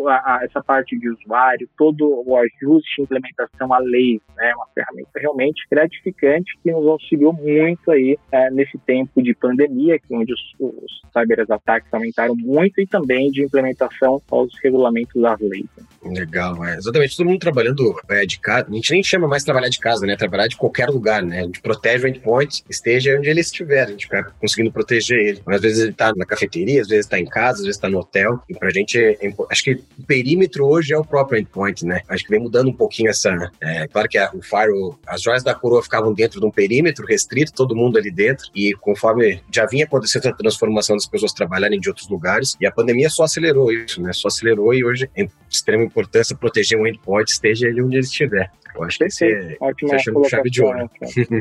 essa 0.42 0.62
parte 0.62 0.98
de 0.98 1.08
usuário, 1.08 1.68
todo 1.76 2.22
o 2.26 2.36
ajuste 2.36 3.02
implementação 3.02 3.72
à 3.72 3.78
lei, 3.78 4.20
né? 4.36 4.52
Uma 4.54 4.66
ferramenta 4.74 5.10
realmente 5.16 5.66
gratificante 5.70 6.52
que 6.62 6.70
nos 6.70 6.86
auxiliou 6.86 7.32
muito 7.32 7.90
aí 7.90 8.18
é, 8.32 8.50
nesse 8.50 8.78
tempo 8.78 9.22
de 9.22 9.34
pandemia, 9.34 9.98
onde 10.10 10.32
os, 10.32 10.40
os 10.58 11.00
cyberataques 11.12 11.92
aumentaram 11.92 12.34
muito 12.36 12.80
e 12.80 12.86
também 12.86 13.30
de 13.30 13.44
implementação 13.44 14.20
aos 14.30 14.52
regulamentos 14.62 15.20
das 15.20 15.40
leis. 15.40 15.66
Legal, 16.04 16.64
é. 16.64 16.76
Exatamente. 16.76 17.16
Todo 17.16 17.26
mundo 17.26 17.38
trabalhando 17.38 17.94
é, 18.08 18.24
de 18.26 18.38
casa. 18.38 18.66
A 18.68 18.74
gente 18.74 18.92
nem 18.92 19.02
chama 19.02 19.26
mais 19.26 19.44
trabalhar 19.44 19.68
de 19.68 19.78
casa, 19.78 20.06
né? 20.06 20.16
Trabalhar 20.16 20.46
de 20.46 20.56
qualquer 20.56 20.88
lugar, 20.88 21.22
né? 21.22 21.40
A 21.40 21.44
gente 21.44 21.60
protege 21.60 22.04
o 22.04 22.08
endpoint, 22.08 22.62
esteja 22.68 23.16
onde 23.18 23.28
ele 23.28 23.40
estiver. 23.40 23.84
A 23.84 23.90
gente 23.90 24.06
fica 24.06 24.32
conseguindo 24.40 24.72
proteger 24.72 25.18
ele. 25.18 25.42
Às 25.46 25.60
vezes 25.60 25.80
ele 25.80 25.90
está 25.90 26.12
na 26.14 26.24
cafeteria, 26.24 26.80
às 26.80 26.88
vezes 26.88 27.06
está 27.06 27.18
em 27.18 27.26
casa, 27.26 27.55
às 27.60 27.64
vezes 27.64 27.76
está 27.76 27.88
no 27.88 27.98
hotel. 27.98 28.40
E 28.48 28.54
pra 28.54 28.70
gente, 28.70 28.98
é, 28.98 29.16
acho 29.50 29.62
que 29.62 29.72
o 29.98 30.02
perímetro 30.06 30.66
hoje 30.66 30.92
é 30.92 30.98
o 30.98 31.04
próprio 31.04 31.40
endpoint, 31.40 31.84
né? 31.84 32.00
Acho 32.08 32.24
que 32.24 32.30
vem 32.30 32.40
mudando 32.40 32.68
um 32.68 32.72
pouquinho 32.72 33.10
essa. 33.10 33.50
É, 33.60 33.86
claro 33.88 34.08
que 34.08 34.18
a, 34.18 34.30
o 34.32 34.42
firewall, 34.42 34.98
as 35.06 35.22
joias 35.22 35.42
da 35.42 35.54
coroa 35.54 35.82
ficavam 35.82 36.12
dentro 36.12 36.40
de 36.40 36.46
um 36.46 36.50
perímetro 36.50 37.06
restrito, 37.06 37.52
todo 37.52 37.76
mundo 37.76 37.98
ali 37.98 38.10
dentro. 38.10 38.46
E 38.54 38.72
conforme 38.74 39.40
já 39.52 39.66
vinha 39.66 39.84
acontecendo 39.84 40.28
a 40.28 40.32
transformação 40.32 40.96
das 40.96 41.06
pessoas 41.06 41.32
trabalharem 41.32 41.80
de 41.80 41.88
outros 41.88 42.08
lugares, 42.08 42.56
e 42.60 42.66
a 42.66 42.72
pandemia 42.72 43.10
só 43.10 43.24
acelerou 43.24 43.72
isso, 43.72 44.00
né? 44.00 44.12
Só 44.12 44.28
acelerou 44.28 44.72
e 44.74 44.84
hoje 44.84 45.10
é 45.14 45.24
de 45.24 45.30
extrema 45.50 45.84
importância 45.84 46.36
proteger 46.36 46.78
um 46.78 46.86
endpoint, 46.86 47.30
esteja 47.30 47.68
ele 47.68 47.82
onde 47.82 47.96
ele 47.96 48.04
estiver. 48.04 48.50
Eu 48.76 48.84
acho 48.84 48.98
que 48.98 49.04
esse 49.04 49.24
é 49.24 49.56
Ótima 49.58 49.98
chave 49.98 50.50
de 50.50 50.62
ouro. 50.62 50.90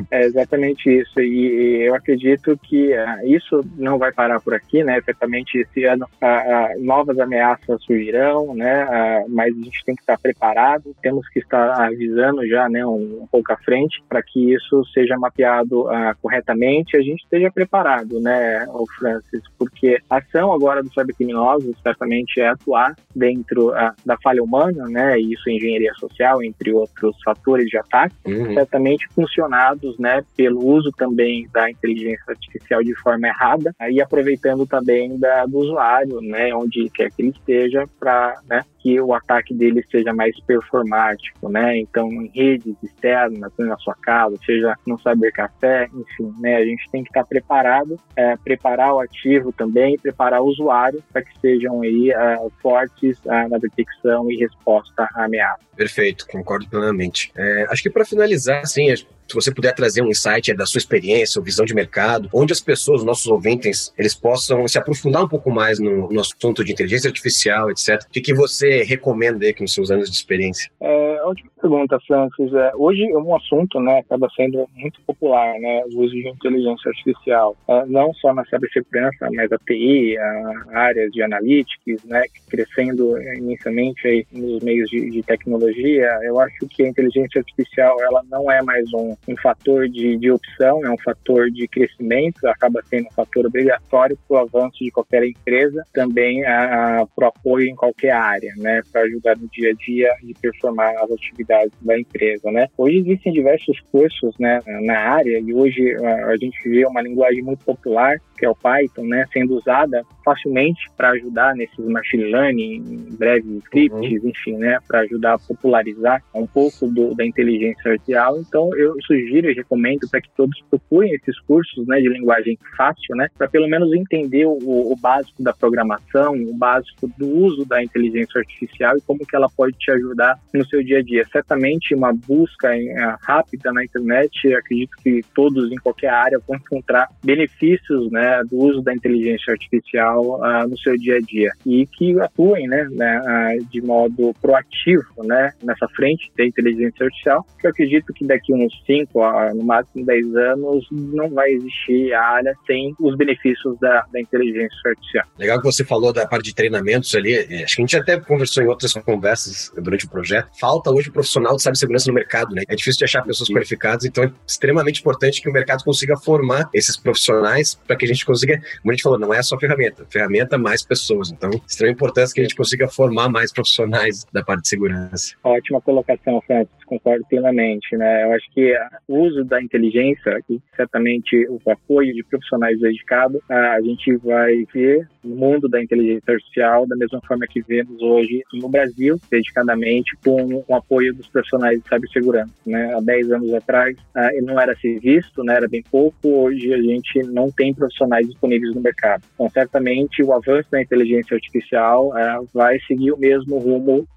é 0.10 0.24
exatamente 0.24 0.90
isso. 0.90 1.20
E, 1.20 1.86
eu 1.86 1.94
acredito 1.94 2.58
que 2.64 2.94
uh, 2.94 3.28
isso 3.28 3.62
não 3.78 3.98
vai 3.98 4.12
parar 4.12 4.40
por 4.40 4.54
aqui, 4.54 4.84
né? 4.84 5.02
Certamente 5.02 5.60
esse 5.60 5.84
ano 5.84 6.05
uh, 6.06 6.78
uh, 6.80 6.86
novas 6.86 7.20
ameaças 7.20 7.84
surgirão, 7.84 8.54
né? 8.56 9.26
mas 9.30 9.56
a 9.56 9.64
gente 9.64 9.84
tem 9.86 9.96
que 9.96 10.02
estar 10.02 10.18
preparado, 10.18 10.96
temos 11.02 11.28
que 11.30 11.40
estar 11.40 11.82
avisando 11.82 12.46
já, 12.48 12.70
né? 12.70 12.86
Um, 12.86 13.24
um 13.24 13.28
pouco 13.28 13.52
à 13.52 13.58
frente 13.58 14.02
para 14.08 14.22
que 14.22 14.54
isso 14.54 14.84
seja 14.94 15.18
mapeado 15.18 15.86
corretamente, 16.22 16.98
a 16.98 17.02
gente 17.02 17.24
esteja 17.24 17.52
preparado, 17.52 18.20
né, 18.20 18.66
o 18.70 18.86
Francis? 18.98 19.44
Porque 19.58 20.00
a 20.10 20.18
ação 20.18 20.52
agora 20.52 20.82
dos 20.82 20.94
cybercriminosos 20.94 21.76
certamente 21.82 22.40
é 22.40 22.48
atuar 22.48 22.96
dentro 23.16 23.72
da 24.06 24.18
falha 24.22 24.44
humana, 24.44 24.88
né? 24.88 25.20
E 25.20 25.34
isso 25.34 25.50
é 25.50 25.54
engenharia 25.54 25.94
social, 25.96 26.44
entre 26.44 26.72
outros 26.74 27.16
fatores 27.24 27.68
de 27.68 27.78
ataque, 27.78 28.16
uhum. 28.26 28.54
certamente 28.54 29.08
funcionados 29.14 29.98
né, 30.00 30.24
pelo 30.36 30.66
uso 30.66 30.92
também 30.92 31.48
da 31.52 31.70
inteligência 31.70 32.24
artificial 32.28 32.84
de 32.84 32.96
forma 32.96 33.28
errada, 33.28 33.74
aí 33.80 34.02
aproveitando 34.02 34.66
também 34.66 35.18
da, 35.18 35.46
do 35.46 35.58
usuário, 35.58 35.95
né, 36.22 36.54
onde 36.54 36.90
quer 36.90 37.12
que 37.12 37.22
ele 37.22 37.30
esteja, 37.30 37.86
para 38.00 38.40
né, 38.50 38.64
que 38.80 39.00
o 39.02 39.14
ataque 39.14 39.54
dele 39.54 39.84
seja 39.90 40.14
mais 40.14 40.40
performático, 40.42 41.50
né? 41.50 41.78
Então, 41.80 42.08
em 42.08 42.28
redes 42.28 42.76
externas, 42.84 43.52
na 43.58 43.78
sua 43.78 43.96
casa, 43.96 44.36
seja 44.46 44.76
no 44.86 45.00
cybercafé, 45.00 45.88
enfim, 45.92 46.32
né? 46.40 46.58
A 46.58 46.66
gente 46.66 46.88
tem 46.92 47.04
que 47.04 47.10
estar 47.10 47.26
preparado, 47.26 48.00
é, 48.16 48.38
preparar 48.38 48.94
o 48.94 49.00
ativo 49.00 49.52
também, 49.52 49.98
preparar 49.98 50.42
o 50.42 50.46
usuário 50.46 51.04
para 51.12 51.24
que 51.24 51.32
sejam 51.40 51.82
aí 51.82 52.12
é, 52.12 52.38
fortes 52.62 53.18
é, 53.26 53.48
na 53.48 53.58
detecção 53.58 54.30
e 54.30 54.36
resposta 54.36 55.08
à 55.16 55.26
ameaça. 55.26 55.66
Perfeito, 55.76 56.28
concordo 56.28 56.68
plenamente. 56.70 57.32
É, 57.36 57.66
acho 57.70 57.82
que 57.82 57.90
para 57.90 58.06
finalizar, 58.06 58.60
assim, 58.60 58.94
se 59.28 59.34
você 59.36 59.54
puder 59.54 59.74
trazer 59.74 60.02
um 60.02 60.10
insight 60.10 60.54
da 60.54 60.66
sua 60.66 60.80
experiência, 60.80 61.40
ou 61.40 61.46
visão 61.46 61.66
de 61.66 61.74
mercado, 61.74 62.30
onde 62.34 62.54
as 62.54 62.62
pessoas, 62.62 63.04
nossos 63.04 63.28
ouvintes, 63.28 63.94
eles 63.98 64.14
possam 64.14 64.68
se 64.68 64.78
aprofundar 64.78 65.24
um 65.24 65.28
pouco 65.28 65.52
mais 65.52 65.80
no, 65.80 66.12
no 66.12 66.20
assunto 66.20 66.64
de 66.64 66.72
inteligência 66.72 67.08
artificial, 67.08 67.70
etc. 67.70 68.02
O 68.04 68.10
que, 68.12 68.22
que 68.22 68.34
você 68.34 68.84
recomenda 68.84 69.46
aí 69.46 69.54
com 69.54 69.66
seus 69.68 69.92
anos 69.92 70.10
de 70.10 70.16
experiência? 70.16 70.70
É, 70.82 71.20
ótima 71.24 71.50
pergunta, 71.60 72.00
Francis. 72.08 72.54
É, 72.54 72.72
hoje 72.76 73.04
é 73.04 73.18
um 73.18 73.36
assunto, 73.36 73.80
né, 73.80 74.00
acaba 74.00 74.28
sendo 74.36 74.68
muito 74.76 75.02
popular, 75.02 75.58
né, 75.60 75.84
o 75.92 76.02
uso 76.02 76.14
de 76.14 76.28
inteligência 76.28 76.90
artificial, 76.90 77.56
é, 77.68 77.86
não 77.86 78.14
só 78.14 78.34
na 78.34 78.46
cibersegurança, 78.46 79.30
mas 79.34 79.52
a 79.52 79.58
TI, 79.58 80.18
a 80.18 80.94
de 81.12 81.22
analytics, 81.22 82.04
né, 82.06 82.24
crescendo 82.50 83.18
imensamente 83.34 84.08
aí 84.08 84.26
nos 84.32 84.64
meios 84.64 84.90
de, 84.90 85.10
de, 85.10 85.24
tecnologia. 85.24 86.20
Eu 86.24 86.40
acho 86.40 86.68
que 86.68 86.84
a 86.84 86.88
inteligência 86.88 87.40
artificial 87.40 88.02
ela 88.02 88.24
não 88.30 88.50
é 88.52 88.62
mais 88.62 88.92
um, 88.94 89.15
um 89.28 89.36
fator 89.38 89.88
de, 89.90 90.18
de 90.18 90.32
opção, 90.32 90.86
é 90.86 90.90
um 90.90 90.98
fator 90.98 91.50
de 91.50 91.68
crescimento, 91.68 92.46
acaba 92.48 92.82
sendo 92.90 93.08
um 93.08 93.12
fator 93.12 93.46
obrigatório 93.46 94.18
para 94.28 94.38
o 94.38 94.40
avanço 94.40 94.84
de 94.84 94.92
qualquer 94.92 95.24
empresa, 95.24 95.84
também 95.94 96.44
para 96.44 97.08
o 97.22 97.26
apoio 97.26 97.68
em 97.68 97.76
qualquer 97.76 98.12
área, 98.12 98.54
né, 98.58 98.82
para 98.92 99.02
ajudar 99.02 99.38
no 99.38 99.48
dia 99.50 99.72
a 99.72 99.74
dia 99.74 100.10
e 100.24 100.34
performar 100.34 100.96
as 100.98 101.12
atividades 101.12 101.74
da 101.82 102.00
empresa, 102.00 102.52
né. 102.52 102.68
Hoje 102.78 103.00
existem 103.00 103.34
diversos 103.34 103.80
cursos, 103.92 104.36
né, 104.40 104.60
na 104.84 104.98
área 104.98 105.40
e 105.40 105.54
hoje 105.54 105.96
a, 105.96 106.28
a 106.28 106.38
gente 106.38 106.58
vê 106.68 106.86
uma 106.86 107.02
linguagem 107.02 107.42
muito 107.42 107.64
popular 107.64 108.20
que 108.38 108.46
é 108.46 108.50
o 108.50 108.56
Python, 108.56 109.06
né, 109.06 109.26
sendo 109.32 109.56
usada 109.56 110.04
facilmente 110.24 110.90
para 110.96 111.12
ajudar 111.12 111.56
nesses 111.56 111.86
machine 111.86 112.26
learning, 112.26 113.16
breves 113.18 113.64
scripts, 113.64 114.24
uhum. 114.24 114.30
enfim, 114.30 114.58
né, 114.58 114.78
para 114.88 115.00
ajudar 115.02 115.36
a 115.36 115.40
popularizar 115.40 116.22
um 116.34 116.46
pouco 116.46 116.88
do, 116.88 117.16
da 117.16 117.26
inteligência 117.26 117.92
artificial. 117.92 118.40
Então, 118.40 118.76
eu 118.76 118.96
sugiro 119.06 119.50
e 119.50 119.54
recomendo 119.54 120.08
para 120.10 120.22
que 120.22 120.30
todos 120.36 120.60
procurem 120.70 121.14
esses 121.14 121.40
cursos, 121.42 121.86
né, 121.88 122.00
de 122.00 122.10
linguagem 122.10 122.58
fácil, 122.76 123.16
né, 123.16 123.28
para 123.38 123.48
pelo 123.48 123.68
menos 123.68 123.94
entender 123.94 124.46
o, 124.46 124.58
o, 124.62 124.96
básico 124.96 125.42
da 125.42 125.54
programação, 125.54 126.34
o 126.34 126.58
básico 126.58 127.10
do 127.18 127.28
uso 127.28 127.66
da 127.66 127.84
inteligência 127.84 128.40
artificial 128.40 128.98
e 128.98 129.02
como 129.02 129.26
que 129.26 129.36
ela 129.36 129.48
pode 129.56 129.78
te 129.78 129.92
ajudar 129.92 130.40
no 130.54 130.66
seu 130.66 130.84
dia 130.84 131.00
a 131.00 131.02
dia. 131.02 131.26
Certamente, 131.32 131.94
uma 131.94 132.14
busca 132.14 132.76
em, 132.76 132.90
uh, 132.92 133.16
rápida 133.22 133.72
na 133.72 133.84
internet, 133.84 134.54
acredito 134.54 134.96
que 135.04 135.22
todos 135.34 135.72
em 135.72 135.78
qualquer 135.78 136.10
área 136.10 136.40
vão 136.48 136.58
encontrar 136.58 137.08
benefícios, 137.24 138.12
né, 138.12 138.42
do 138.50 138.58
uso 138.58 138.82
da 138.82 138.94
inteligência 138.94 139.52
artificial 139.52 140.40
uh, 140.40 140.68
no 140.68 140.78
seu 140.78 140.98
dia 140.98 141.18
a 141.18 141.22
dia 141.22 141.52
e 141.66 141.86
que 141.88 142.20
atuem 142.20 142.68
né, 142.68 142.88
né 142.92 143.20
uh, 143.20 143.66
de 143.66 143.82
modo 143.82 144.34
proativo 144.42 145.06
né, 145.24 145.52
nessa 145.64 145.88
frente 145.90 146.32
da 146.38 146.46
inteligência 146.46 147.06
artificial, 147.06 147.46
que 147.60 147.68
eu 147.68 147.72
acredito 147.72 148.14
que 148.14 148.26
daqui 148.26 148.54
uns 148.54 148.74
5 148.86 148.95
a 149.16 149.54
no 149.54 149.64
máximo 149.64 150.06
10 150.06 150.36
anos 150.36 150.88
não 150.92 151.30
vai 151.30 151.52
existir 151.52 152.14
a 152.14 152.22
área 152.22 152.56
sem 152.66 152.94
os 153.00 153.16
benefícios 153.16 153.78
da, 153.80 154.06
da 154.12 154.20
inteligência 154.20 154.78
artificial. 154.86 155.26
Legal 155.38 155.60
que 155.60 155.66
você 155.66 155.84
falou 155.84 156.12
da 156.12 156.28
parte 156.28 156.46
de 156.46 156.56
treinamentos 156.56 157.14
ali, 157.16 157.34
é, 157.34 157.64
acho 157.64 157.76
que 157.76 157.82
a 157.82 157.86
gente 157.86 157.98
até 157.98 158.20
conversou 158.20 158.64
em 158.64 158.68
outras 158.68 158.94
conversas 158.94 159.72
durante 159.76 160.06
o 160.06 160.10
projeto, 160.10 160.50
falta 160.60 160.92
hoje 160.92 161.12
profissional 161.12 161.56
de 161.56 161.62
cibersegurança 161.62 162.10
no 162.10 162.16
mercado, 162.16 162.54
né? 162.54 162.64
É 162.68 162.76
difícil 162.76 163.00
de 163.00 163.06
achar 163.06 163.24
pessoas 163.24 163.50
qualificadas, 163.50 164.06
então 164.06 164.24
é 164.24 164.32
extremamente 164.48 165.00
importante 165.00 165.42
que 165.42 165.50
o 165.50 165.54
mercado 165.54 165.84
consiga 165.84 166.18
formar 166.18 166.70
esses 166.74 166.98
profissionais 166.98 167.76
para 167.88 167.96
que 167.96 168.06
a 168.06 168.08
gente 168.08 168.16
gente 168.16 168.26
consiga, 168.26 168.58
como 168.82 168.92
a 168.92 168.94
gente 168.94 169.04
falou, 169.04 169.20
não 169.20 169.34
é 169.34 169.44
só 169.44 169.58
ferramenta, 169.60 170.06
ferramenta 170.10 170.58
mais 170.58 170.84
pessoas. 170.84 171.32
Então, 171.32 171.52
extrema 171.68 171.94
importância 171.94 172.34
que 172.34 172.42
a 172.42 172.44
gente 172.44 172.56
consiga 172.56 172.88
formar 172.88 173.30
mais 173.30 173.54
profissionais 173.54 174.26
da 174.34 174.44
parte 174.44 174.64
de 174.64 174.70
segurança. 174.70 175.36
Ótima 175.44 175.80
colocação, 175.82 176.42
Francis, 176.48 176.84
concordo 176.86 177.24
plenamente. 177.30 177.96
Né? 177.96 178.24
Eu 178.24 178.34
acho 178.34 178.50
que 178.52 178.76
o 179.08 179.20
uso 179.20 179.44
da 179.44 179.62
inteligência, 179.62 180.40
e 180.50 180.60
certamente 180.76 181.48
o 181.48 181.60
apoio 181.70 182.14
de 182.14 182.24
profissionais 182.24 182.80
dedicados, 182.80 183.42
a 183.50 183.82
gente 183.82 184.16
vai 184.18 184.66
ver 184.74 185.08
no 185.26 185.36
mundo 185.36 185.68
da 185.68 185.82
inteligência 185.82 186.34
artificial 186.34 186.88
da 186.88 186.96
mesma 186.96 187.22
forma 187.28 187.46
que 187.48 187.62
vemos 187.62 188.02
hoje 188.02 188.44
no 188.54 188.70
Brasil, 188.70 189.20
dedicadamente 189.30 190.16
com 190.24 190.64
o 190.68 190.76
apoio 190.76 191.14
dos 191.14 191.28
profissionais 191.28 191.82
de 191.82 191.90
cibersegurança. 191.90 192.52
Né? 192.66 192.94
Há 192.96 193.02
10 193.02 193.32
anos 193.32 193.54
atrás, 193.54 193.98
ele 194.34 194.46
não 194.46 194.60
era 194.60 194.74
assim 194.74 195.00
visto, 195.00 195.44
né? 195.44 195.56
era 195.56 195.68
bem 195.68 195.84
pouco, 195.90 196.28
hoje 196.28 196.74
a 196.74 196.82
gente 196.82 197.24
não 197.24 197.52
tem 197.52 197.74
profissionais 197.74 198.28
disponíveis 198.28 198.74
no 198.74 198.82
mercado. 198.82 199.24
Então, 199.34 199.50
certamente, 199.50 200.24
o 200.24 200.34
avanço 200.34 200.70
da 200.72 200.82
inteligência 200.82 201.36
artificial 201.36 202.18
é, 202.18 202.40
vai 202.54 202.80
seguir 202.82 203.12
o 203.12 203.18
mesmo 203.18 203.58
rumo 203.58 204.08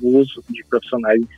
do 0.00 0.08
uso 0.08 0.42
de 0.48 0.64
profissionais 0.68 1.20
em 1.20 1.28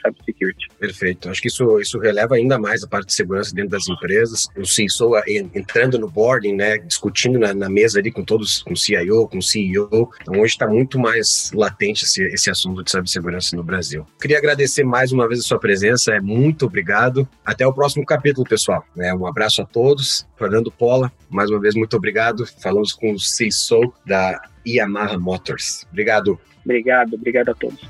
cybersecurity. 0.00 0.68
Perfeito. 0.78 1.28
Acho 1.28 1.40
que 1.40 1.48
isso, 1.48 1.80
isso 1.80 1.98
releva 1.98 2.34
ainda 2.34 2.58
mais 2.58 2.82
a 2.82 2.88
parte 2.88 3.08
de 3.08 3.14
segurança 3.14 3.54
dentro 3.54 3.70
das 3.70 3.88
empresas. 3.88 4.48
O 4.56 4.64
CISO 4.64 5.12
entrando 5.54 5.98
no 5.98 6.08
boarding, 6.08 6.54
né, 6.54 6.78
discutindo 6.78 7.38
na, 7.38 7.54
na 7.54 7.68
mesa 7.68 7.98
ali 7.98 8.10
com 8.10 8.24
todos, 8.24 8.61
com 8.62 8.74
CIO, 8.74 9.28
com 9.28 9.40
CEO. 9.40 10.10
Então, 10.20 10.34
hoje 10.34 10.52
está 10.52 10.66
muito 10.66 10.98
mais 10.98 11.50
latente 11.54 12.04
esse, 12.04 12.22
esse 12.24 12.50
assunto 12.50 12.82
de 12.82 12.90
cibersegurança 12.90 13.56
no 13.56 13.62
Brasil. 13.62 14.06
Queria 14.20 14.38
agradecer 14.38 14.84
mais 14.84 15.12
uma 15.12 15.26
vez 15.28 15.40
a 15.40 15.42
sua 15.42 15.58
presença. 15.58 16.14
É 16.14 16.20
muito 16.20 16.66
obrigado. 16.66 17.28
Até 17.44 17.66
o 17.66 17.72
próximo 17.72 18.04
capítulo, 18.04 18.46
pessoal. 18.46 18.84
É, 18.98 19.14
um 19.14 19.26
abraço 19.26 19.62
a 19.62 19.66
todos. 19.66 20.26
Fernando 20.36 20.70
Pola, 20.70 21.12
mais 21.28 21.50
uma 21.50 21.60
vez, 21.60 21.74
muito 21.74 21.96
obrigado. 21.96 22.46
Falamos 22.60 22.92
com 22.92 23.12
o 23.12 23.18
CISO 23.18 23.92
da 24.06 24.40
Yamaha 24.66 25.18
Motors. 25.18 25.86
Obrigado. 25.90 26.38
Obrigado, 26.64 27.14
obrigado 27.14 27.48
a 27.50 27.54
todos. 27.54 27.80